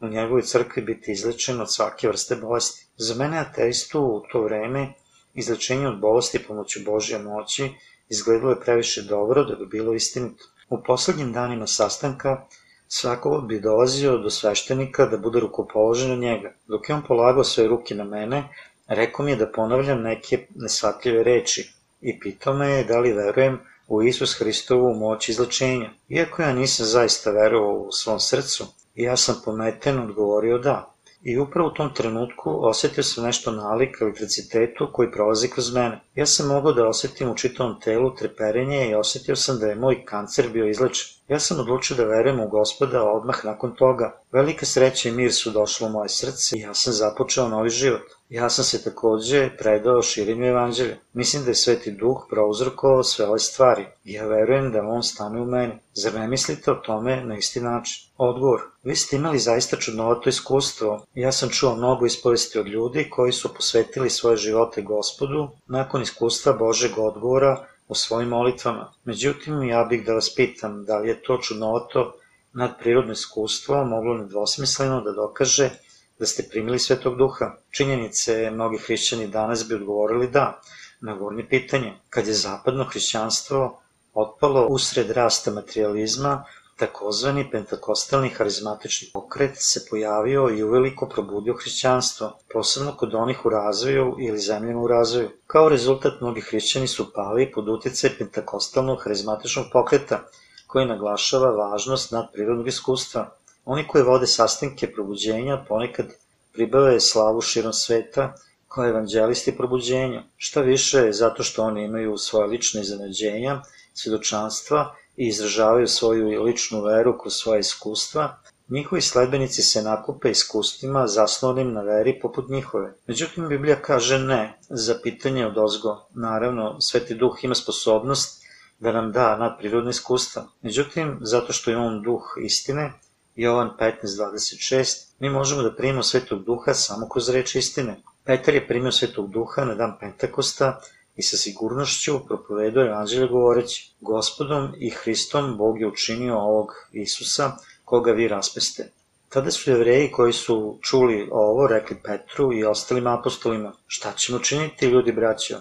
u 0.00 0.08
njegovoj 0.08 0.42
crkvi 0.42 0.82
biti 0.82 1.12
izlečen 1.12 1.60
od 1.60 1.74
svake 1.74 2.08
vrste 2.08 2.36
bolesti. 2.36 2.86
Za 2.96 3.14
mene 3.14 3.38
ateistu 3.38 4.00
u 4.00 4.22
to 4.32 4.42
vreme 4.42 4.92
izlečenje 5.34 5.88
od 5.88 6.00
bolesti 6.00 6.38
pomoću 6.38 6.80
Božje 6.84 7.18
moći 7.18 7.70
izgledalo 8.08 8.50
je 8.50 8.60
previše 8.60 9.02
dobro 9.02 9.44
da 9.44 9.56
bi 9.56 9.66
bilo 9.66 9.94
istinito. 9.94 10.44
U 10.74 10.82
poslednjim 10.86 11.32
danima 11.32 11.66
sastanka 11.66 12.46
svako 12.88 13.40
bi 13.48 13.60
dolazio 13.60 14.18
do 14.18 14.30
sveštenika 14.30 15.06
da 15.06 15.16
bude 15.16 15.40
rukopoložen 15.40 16.10
na 16.10 16.16
njega. 16.16 16.52
Dok 16.66 16.88
je 16.88 16.94
on 16.94 17.02
polagao 17.08 17.44
svoje 17.44 17.68
ruke 17.68 17.94
na 17.94 18.04
mene, 18.04 18.48
rekao 18.88 19.24
mi 19.24 19.30
je 19.30 19.36
da 19.36 19.52
ponavljam 19.52 20.02
neke 20.02 20.46
nesvatljive 20.54 21.22
reči 21.22 21.72
i 22.00 22.20
pitao 22.20 22.54
me 22.54 22.70
je 22.70 22.84
da 22.84 22.98
li 22.98 23.12
verujem 23.12 23.60
u 23.88 24.02
Isus 24.02 24.38
Hristovu 24.38 24.94
moć 24.94 25.28
izlečenja. 25.28 25.90
Iako 26.08 26.42
ja 26.42 26.52
nisam 26.52 26.86
zaista 26.86 27.30
verovao 27.30 27.74
u 27.74 27.92
svom 27.92 28.20
srcu, 28.20 28.66
ja 28.94 29.16
sam 29.16 29.40
pometen 29.44 29.98
odgovorio 29.98 30.58
da. 30.58 30.93
I 31.24 31.38
upravo 31.38 31.68
u 31.68 31.74
tom 31.74 31.94
trenutku 31.94 32.68
osetio 32.68 33.02
sam 33.02 33.24
nešto 33.24 33.52
nalik 33.52 33.96
elektricitetu 34.00 34.88
koji 34.92 35.10
prolazi 35.10 35.48
kroz 35.48 35.74
mene. 35.74 36.00
Ja 36.14 36.26
sam 36.26 36.48
mogao 36.48 36.72
da 36.72 36.88
osetim 36.88 37.30
u 37.30 37.36
čitavom 37.36 37.80
telu 37.80 38.14
treperenje 38.14 38.90
i 38.90 38.94
osetio 38.94 39.36
sam 39.36 39.58
da 39.58 39.66
je 39.66 39.74
moj 39.74 40.04
kancer 40.04 40.48
bio 40.52 40.68
izlečen. 40.68 41.14
Ja 41.28 41.38
sam 41.40 41.60
odlučio 41.60 41.96
da 41.96 42.04
verujem 42.04 42.40
u 42.40 42.48
gospoda 42.48 43.02
odmah 43.02 43.44
nakon 43.44 43.74
toga. 43.76 44.20
Velika 44.32 44.66
sreća 44.66 45.08
i 45.08 45.12
mir 45.12 45.32
su 45.32 45.50
došlo 45.50 45.86
u 45.86 45.90
moje 45.90 46.08
srce 46.08 46.56
i 46.56 46.60
ja 46.60 46.74
sam 46.74 46.92
započeo 46.92 47.48
novi 47.48 47.70
život. 47.70 48.02
Ja 48.28 48.50
sam 48.50 48.64
se 48.64 48.84
takođe 48.84 49.56
predao 49.58 50.02
širenju 50.02 50.46
evanđelja. 50.46 50.96
Mislim 51.12 51.44
da 51.44 51.50
je 51.50 51.54
Sveti 51.54 51.90
Duh 51.92 52.26
prouzrokovao 52.30 53.02
sve 53.02 53.26
ove 53.26 53.38
stvari. 53.38 53.86
Ja 54.04 54.26
verujem 54.26 54.72
da 54.72 54.82
on 54.82 55.02
stane 55.02 55.40
u 55.40 55.44
meni. 55.44 55.78
Zar 55.94 56.14
ne 56.14 56.28
mislite 56.28 56.72
o 56.72 56.74
tome 56.74 57.24
na 57.24 57.36
isti 57.36 57.60
način? 57.60 58.03
Odgovor. 58.16 58.60
Vi 58.82 58.96
ste 58.96 59.16
imali 59.16 59.38
zaista 59.38 59.76
čudnovato 59.76 60.28
iskustvo. 60.28 61.04
Ja 61.14 61.32
sam 61.32 61.48
čuo 61.50 61.76
mnogo 61.76 62.06
ispovesti 62.06 62.58
od 62.58 62.66
ljudi 62.66 63.10
koji 63.10 63.32
su 63.32 63.54
posvetili 63.54 64.10
svoje 64.10 64.36
živote 64.36 64.82
gospodu 64.82 65.48
nakon 65.66 66.02
iskustva 66.02 66.52
Božeg 66.52 66.98
odgovora 66.98 67.66
o 67.88 67.94
svojim 67.94 68.28
molitvama. 68.28 68.92
Međutim, 69.04 69.62
ja 69.62 69.84
bih 69.84 70.04
da 70.06 70.14
vas 70.14 70.34
pitam 70.34 70.84
da 70.84 70.98
li 70.98 71.08
je 71.08 71.22
to 71.22 71.38
čudnovato 71.38 72.14
nadprirodno 72.52 73.12
iskustvo 73.12 73.84
moglo 73.84 74.14
nedvosmisleno 74.14 75.00
da 75.00 75.12
dokaže 75.12 75.70
da 76.18 76.26
ste 76.26 76.48
primili 76.50 76.78
Svetog 76.78 77.16
Duha. 77.16 77.56
Činjenice 77.70 78.50
mnogi 78.50 78.78
hrišćani 78.78 79.26
danas 79.26 79.68
bi 79.68 79.74
odgovorili 79.74 80.28
da, 80.28 80.60
na 81.00 81.14
gornje 81.14 81.46
pitanje. 81.48 81.92
Kad 82.10 82.26
je 82.26 82.34
zapadno 82.34 82.84
hrišćanstvo 82.84 83.80
otpalo 84.14 84.66
usred 84.66 85.10
rasta 85.10 85.50
materializma, 85.50 86.44
takozvani 86.76 87.50
pentakostalni 87.50 88.28
harizmatični 88.28 89.08
pokret 89.12 89.52
se 89.56 89.86
pojavio 89.90 90.48
i 90.50 90.62
uveliko 90.62 91.08
probudio 91.08 91.54
hrišćanstvo, 91.54 92.38
posebno 92.52 92.96
kod 92.96 93.14
onih 93.14 93.46
u 93.46 93.48
razvoju 93.48 94.16
ili 94.20 94.38
zemljama 94.38 94.80
u 94.80 94.88
razvoju. 94.88 95.30
Kao 95.46 95.68
rezultat 95.68 96.20
mnogi 96.20 96.40
hrišćani 96.40 96.88
su 96.88 97.12
pali 97.12 97.52
pod 97.52 97.68
uticaj 97.68 98.10
pentakostalnog 98.18 99.02
harizmatičnog 99.02 99.66
pokreta, 99.72 100.20
koji 100.66 100.86
naglašava 100.86 101.50
važnost 101.50 102.12
nadprirodnog 102.12 102.68
iskustva. 102.68 103.30
Oni 103.64 103.86
koji 103.88 104.04
vode 104.04 104.26
sastanke 104.26 104.92
probuđenja 104.92 105.64
ponekad 105.68 106.06
pribave 106.52 107.00
slavu 107.00 107.40
širom 107.40 107.72
sveta 107.72 108.34
kao 108.68 108.88
evanđelisti 108.88 109.56
probuđenja. 109.56 110.22
Šta 110.36 110.60
više, 110.60 111.12
zato 111.12 111.42
što 111.42 111.62
oni 111.62 111.84
imaju 111.84 112.18
svoje 112.18 112.46
lične 112.46 112.80
iznenađenja, 112.80 113.62
svedočanstva 113.94 114.94
i 115.16 115.26
izražavaju 115.26 115.88
svoju 115.88 116.42
ličnu 116.42 116.82
veru 116.82 117.18
kroz 117.18 117.34
svoje 117.34 117.60
iskustva, 117.60 118.36
njihovi 118.68 119.02
sledbenici 119.02 119.62
se 119.62 119.82
nakupe 119.82 120.30
iskustvima 120.30 121.06
zasnovanim 121.06 121.72
na 121.72 121.82
veri 121.82 122.20
poput 122.22 122.48
njihove. 122.48 122.94
Međutim, 123.06 123.48
Biblija 123.48 123.82
kaže 123.82 124.18
ne 124.18 124.58
za 124.68 124.98
pitanje 125.02 125.46
od 125.46 125.58
ozgo. 125.58 126.06
Naravno, 126.14 126.80
Sveti 126.80 127.14
Duh 127.14 127.38
ima 127.42 127.54
sposobnost 127.54 128.44
da 128.80 128.92
nam 128.92 129.12
da 129.12 129.36
nadprirodne 129.36 129.90
iskustva. 129.90 130.46
Međutim, 130.62 131.18
zato 131.20 131.52
što 131.52 131.70
je 131.70 131.76
on 131.76 132.02
duh 132.02 132.22
istine, 132.44 132.92
Jovan 133.36 133.70
15.26, 133.80 135.06
mi 135.18 135.30
možemo 135.30 135.62
da 135.62 135.74
primimo 135.74 136.02
Svetog 136.02 136.44
Duha 136.44 136.74
samo 136.74 137.08
kroz 137.08 137.28
reč 137.28 137.54
istine. 137.54 137.96
Petar 138.24 138.54
je 138.54 138.66
primio 138.68 138.92
Svetog 138.92 139.30
Duha 139.30 139.64
na 139.64 139.74
dan 139.74 139.96
Pentakosta 140.00 140.80
i 141.16 141.22
sa 141.22 141.36
sigurnošću 141.36 142.26
propovedao 142.26 142.84
evanđelje 142.84 143.26
govoreći 143.26 143.94
Gospodom 144.00 144.74
i 144.78 144.90
Hristom 144.90 145.56
Bog 145.56 145.80
je 145.80 145.86
učinio 145.86 146.38
ovog 146.38 146.68
Isusa 146.92 147.52
koga 147.84 148.12
vi 148.12 148.28
raspeste. 148.28 148.90
Tada 149.28 149.50
su 149.50 149.70
jevreji 149.70 150.10
koji 150.10 150.32
su 150.32 150.78
čuli 150.82 151.28
ovo 151.32 151.66
rekli 151.66 151.96
Petru 152.04 152.52
i 152.52 152.64
ostalim 152.64 153.06
apostolima, 153.06 153.72
šta 153.86 154.12
ćemo 154.12 154.38
činiti 154.38 154.86
ljudi 154.86 155.12
braćo? 155.12 155.60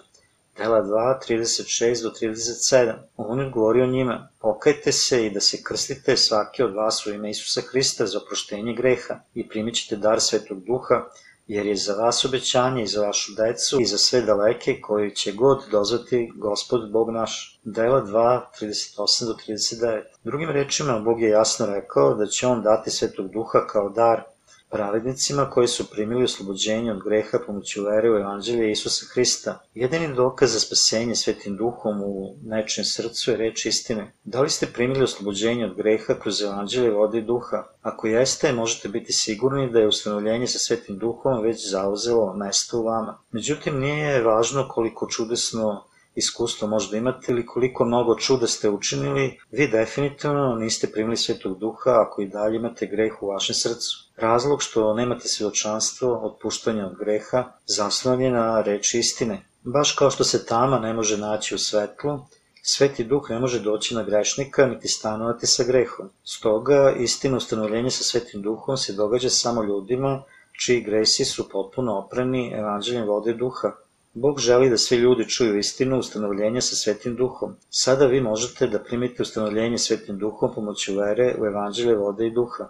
Dela 0.57 0.81
2, 0.81 1.19
36 1.29 2.03
do 2.03 2.09
37. 2.09 2.93
On 3.17 3.39
je 3.39 3.49
govorio 3.49 3.85
njima, 3.85 4.29
pokajte 4.39 4.91
se 4.91 5.25
i 5.25 5.29
da 5.29 5.39
se 5.39 5.63
krstite 5.63 6.17
svaki 6.17 6.63
od 6.63 6.73
vas 6.73 7.05
u 7.05 7.13
ime 7.13 7.29
Isusa 7.29 7.61
Hrista 7.61 8.05
za 8.05 8.17
oproštenje 8.17 8.73
greha 8.73 9.19
i 9.33 9.47
primit 9.49 9.75
ćete 9.75 9.95
dar 9.95 10.21
Svetog 10.21 10.63
Duha, 10.63 11.05
jer 11.47 11.65
je 11.65 11.75
za 11.75 11.93
vas 11.93 12.25
obećanje 12.25 12.83
i 12.83 12.87
za 12.87 13.05
vašu 13.05 13.31
decu 13.37 13.81
i 13.81 13.85
za 13.85 13.97
sve 13.97 14.21
daleke 14.21 14.81
koji 14.81 15.15
će 15.15 15.31
god 15.31 15.63
dozvati 15.71 16.31
Gospod 16.35 16.91
Bog 16.91 17.09
naš. 17.09 17.59
Dela 17.63 18.01
2, 18.05 18.41
38 18.61 19.25
do 19.25 19.33
39. 19.47 20.03
Drugim 20.23 20.49
rečima, 20.49 20.99
Bog 20.99 21.21
je 21.21 21.29
jasno 21.29 21.65
rekao 21.65 22.13
da 22.13 22.25
će 22.25 22.47
on 22.47 22.61
dati 22.61 22.91
Svetog 22.91 23.31
Duha 23.31 23.67
kao 23.67 23.89
dar 23.89 24.32
pravednicima 24.73 25.49
koji 25.49 25.67
su 25.67 25.89
primili 25.91 26.23
oslobođenje 26.23 26.91
od 26.91 27.03
greha 27.03 27.39
pomoću 27.45 27.83
vere 27.83 28.11
u 28.11 28.17
evanđelje 28.17 28.71
Isusa 28.71 29.05
Hrista. 29.13 29.59
Jedini 29.73 30.15
dokaz 30.15 30.53
za 30.53 30.59
spasenje 30.59 31.15
svetim 31.15 31.57
duhom 31.57 32.01
u 32.01 32.35
nečem 32.43 32.85
srcu 32.85 33.31
je 33.31 33.37
reč 33.37 33.65
istine. 33.65 34.11
Da 34.23 34.41
li 34.41 34.49
ste 34.49 34.67
primili 34.73 35.03
oslobođenje 35.03 35.65
od 35.65 35.75
greha 35.75 36.13
kroz 36.19 36.41
evanđelje 36.41 36.91
vode 36.91 37.17
i 37.17 37.21
duha? 37.21 37.63
Ako 37.81 38.07
jeste, 38.07 38.53
možete 38.53 38.89
biti 38.89 39.13
sigurni 39.13 39.71
da 39.71 39.79
je 39.79 39.87
ustanovljenje 39.87 40.47
sa 40.47 40.59
svetim 40.59 40.97
duhom 40.97 41.41
već 41.41 41.69
zauzelo 41.69 42.33
mesto 42.33 42.79
u 42.79 42.83
vama. 42.83 43.19
Međutim, 43.31 43.79
nije 43.79 44.21
važno 44.23 44.67
koliko 44.69 45.07
čudesno 45.07 45.83
iskustvo 46.15 46.67
možda 46.67 46.97
imate 46.97 47.31
ili 47.31 47.45
koliko 47.45 47.85
mnogo 47.85 48.15
čuda 48.15 48.47
ste 48.47 48.69
učinili, 48.69 49.39
vi 49.51 49.67
definitivno 49.67 50.55
niste 50.55 50.91
primili 50.91 51.17
svetog 51.17 51.59
duha 51.59 51.91
ako 52.07 52.21
i 52.21 52.27
dalje 52.27 52.55
imate 52.55 52.85
greh 52.85 53.23
u 53.23 53.27
vašem 53.27 53.55
srcu. 53.55 54.09
Razlog 54.17 54.61
što 54.61 54.93
nemate 54.93 55.27
svedočanstvo 55.27 56.19
otpuštanja 56.23 56.85
od 56.85 56.97
greha 56.97 57.43
zasnovan 57.65 58.33
na 58.33 58.61
reči 58.61 58.99
istine. 58.99 59.45
Baš 59.63 59.91
kao 59.91 60.11
što 60.11 60.23
se 60.23 60.45
tama 60.45 60.79
ne 60.79 60.93
može 60.93 61.17
naći 61.17 61.55
u 61.55 61.57
svetlu, 61.57 62.19
Sveti 62.65 63.03
duh 63.03 63.29
ne 63.29 63.39
može 63.39 63.59
doći 63.59 63.95
na 63.95 64.03
grešnika 64.03 64.65
niti 64.65 64.87
stanovati 64.87 65.47
sa 65.47 65.63
grehom. 65.63 66.09
Stoga, 66.23 66.93
istina 66.99 67.37
ustanovljenja 67.37 67.89
sa 67.89 68.03
Svetim 68.03 68.41
duhom 68.41 68.77
se 68.77 68.93
događa 68.93 69.29
samo 69.29 69.63
ljudima 69.63 70.23
čiji 70.59 70.81
gresi 70.81 71.25
su 71.25 71.49
potpuno 71.49 71.97
oprani 71.97 72.53
evanđeljem 72.53 73.07
vode 73.07 73.33
duha. 73.33 73.71
Bog 74.15 74.39
želi 74.39 74.69
da 74.69 74.77
svi 74.77 74.97
ljudi 74.97 75.29
čuju 75.29 75.57
istinu 75.57 75.97
ustanovljenja 75.97 76.61
sa 76.61 76.75
Svetim 76.75 77.15
duhom. 77.15 77.55
Sada 77.69 78.05
vi 78.05 78.21
možete 78.21 78.67
da 78.67 78.79
primite 78.79 79.23
ustanovljenje 79.23 79.77
Svetim 79.77 80.17
duhom 80.19 80.53
pomoću 80.55 80.95
vere 80.95 81.35
u 81.39 81.45
evanđelje 81.45 81.95
vode 81.95 82.27
i 82.27 82.31
duha. 82.31 82.67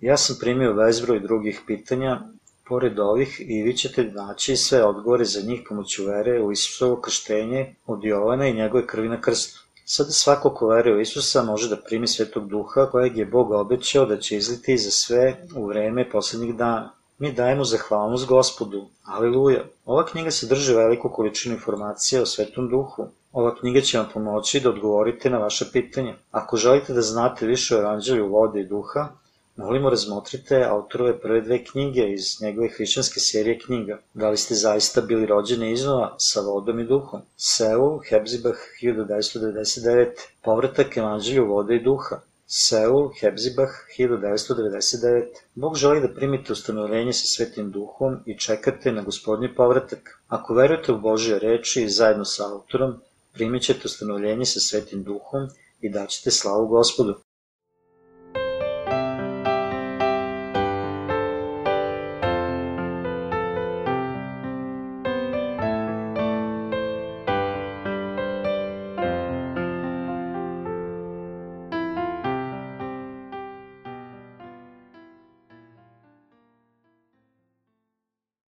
Ja 0.00 0.16
sam 0.16 0.36
primio 0.40 0.74
bezbroj 0.74 1.20
drugih 1.20 1.60
pitanja, 1.66 2.20
pored 2.68 2.98
ovih, 2.98 3.40
i 3.40 3.62
vi 3.62 3.76
ćete 3.76 4.04
naći 4.04 4.56
sve 4.56 4.84
odgovore 4.84 5.24
za 5.24 5.40
njih 5.40 5.60
pomoću 5.68 6.04
vere 6.06 6.42
u 6.42 6.52
Isusovo 6.52 7.00
krštenje 7.00 7.74
od 7.86 8.04
Jovana 8.04 8.48
i 8.48 8.54
njegove 8.54 8.86
krvi 8.86 9.08
na 9.08 9.20
krstu. 9.20 9.60
Sada 9.84 10.10
svako 10.10 10.54
ko 10.54 10.66
veruje 10.68 10.96
u 10.96 11.00
Isusa 11.00 11.42
može 11.42 11.68
da 11.68 11.76
primi 11.76 12.08
svetog 12.08 12.48
duha 12.48 12.90
kojeg 12.90 13.16
je 13.16 13.26
Bog 13.26 13.50
obećao 13.50 14.06
da 14.06 14.18
će 14.18 14.36
izliti 14.36 14.78
za 14.78 14.90
sve 14.90 15.36
u 15.56 15.66
vreme 15.66 16.10
poslednjih 16.10 16.56
dana. 16.56 16.97
Mi 17.18 17.32
dajemo 17.32 17.64
zahvalnost 17.64 18.26
gospodu. 18.26 18.80
Aleluja. 19.04 19.64
Ova 19.84 20.04
knjiga 20.06 20.30
sadrži 20.30 20.74
veliku 20.74 21.08
količinu 21.10 21.54
informacija 21.54 22.22
o 22.22 22.26
svetom 22.26 22.68
duhu. 22.68 23.06
Ova 23.32 23.54
knjiga 23.60 23.80
će 23.80 23.98
vam 23.98 24.08
pomoći 24.12 24.60
da 24.60 24.70
odgovorite 24.70 25.30
na 25.30 25.38
vaše 25.38 25.64
pitanje. 25.72 26.14
Ako 26.30 26.56
želite 26.56 26.92
da 26.92 27.02
znate 27.02 27.46
više 27.46 27.76
o 27.76 27.80
evanđelju 27.80 28.28
vode 28.28 28.60
i 28.60 28.66
duha, 28.66 29.08
Molimo 29.58 29.90
razmotrite 29.90 30.58
autorove 30.64 31.20
prve 31.20 31.40
dve 31.40 31.64
knjige 31.64 32.04
iz 32.08 32.26
njegove 32.42 32.68
hrišćanske 32.68 33.20
serije 33.20 33.58
knjiga. 33.58 33.98
Da 34.14 34.30
li 34.30 34.36
ste 34.36 34.54
zaista 34.54 35.00
bili 35.00 35.26
rođeni 35.26 35.72
iznova 35.72 36.14
sa 36.18 36.40
vodom 36.40 36.80
i 36.80 36.84
duhom? 36.84 37.20
Seul, 37.36 37.98
Hebzibah, 38.08 38.54
1999. 38.82 40.06
Povratak 40.42 40.96
evanđelju 40.96 41.46
vode 41.46 41.76
i 41.76 41.82
duha. 41.82 42.20
Seul, 42.50 43.10
Hebzibah, 43.20 43.68
1999. 43.98 45.24
Bog 45.54 45.76
želi 45.76 46.00
da 46.00 46.08
primite 46.14 46.52
ustanovljenje 46.52 47.12
sa 47.12 47.26
Svetim 47.26 47.70
Duhom 47.70 48.16
i 48.26 48.38
čekate 48.38 48.92
na 48.92 49.02
gospodnji 49.02 49.54
povratak. 49.54 50.22
Ako 50.28 50.54
verujete 50.54 50.92
u 50.92 51.00
Božje 51.00 51.38
reči 51.38 51.88
zajedno 51.88 52.24
sa 52.24 52.46
autorom, 52.52 52.94
primit 53.32 53.62
ćete 53.62 53.80
ustanovljenje 53.84 54.44
sa 54.44 54.60
Svetim 54.60 55.02
Duhom 55.02 55.48
i 55.80 55.90
daćete 55.90 56.30
slavu 56.30 56.66
gospodu. 56.66 57.14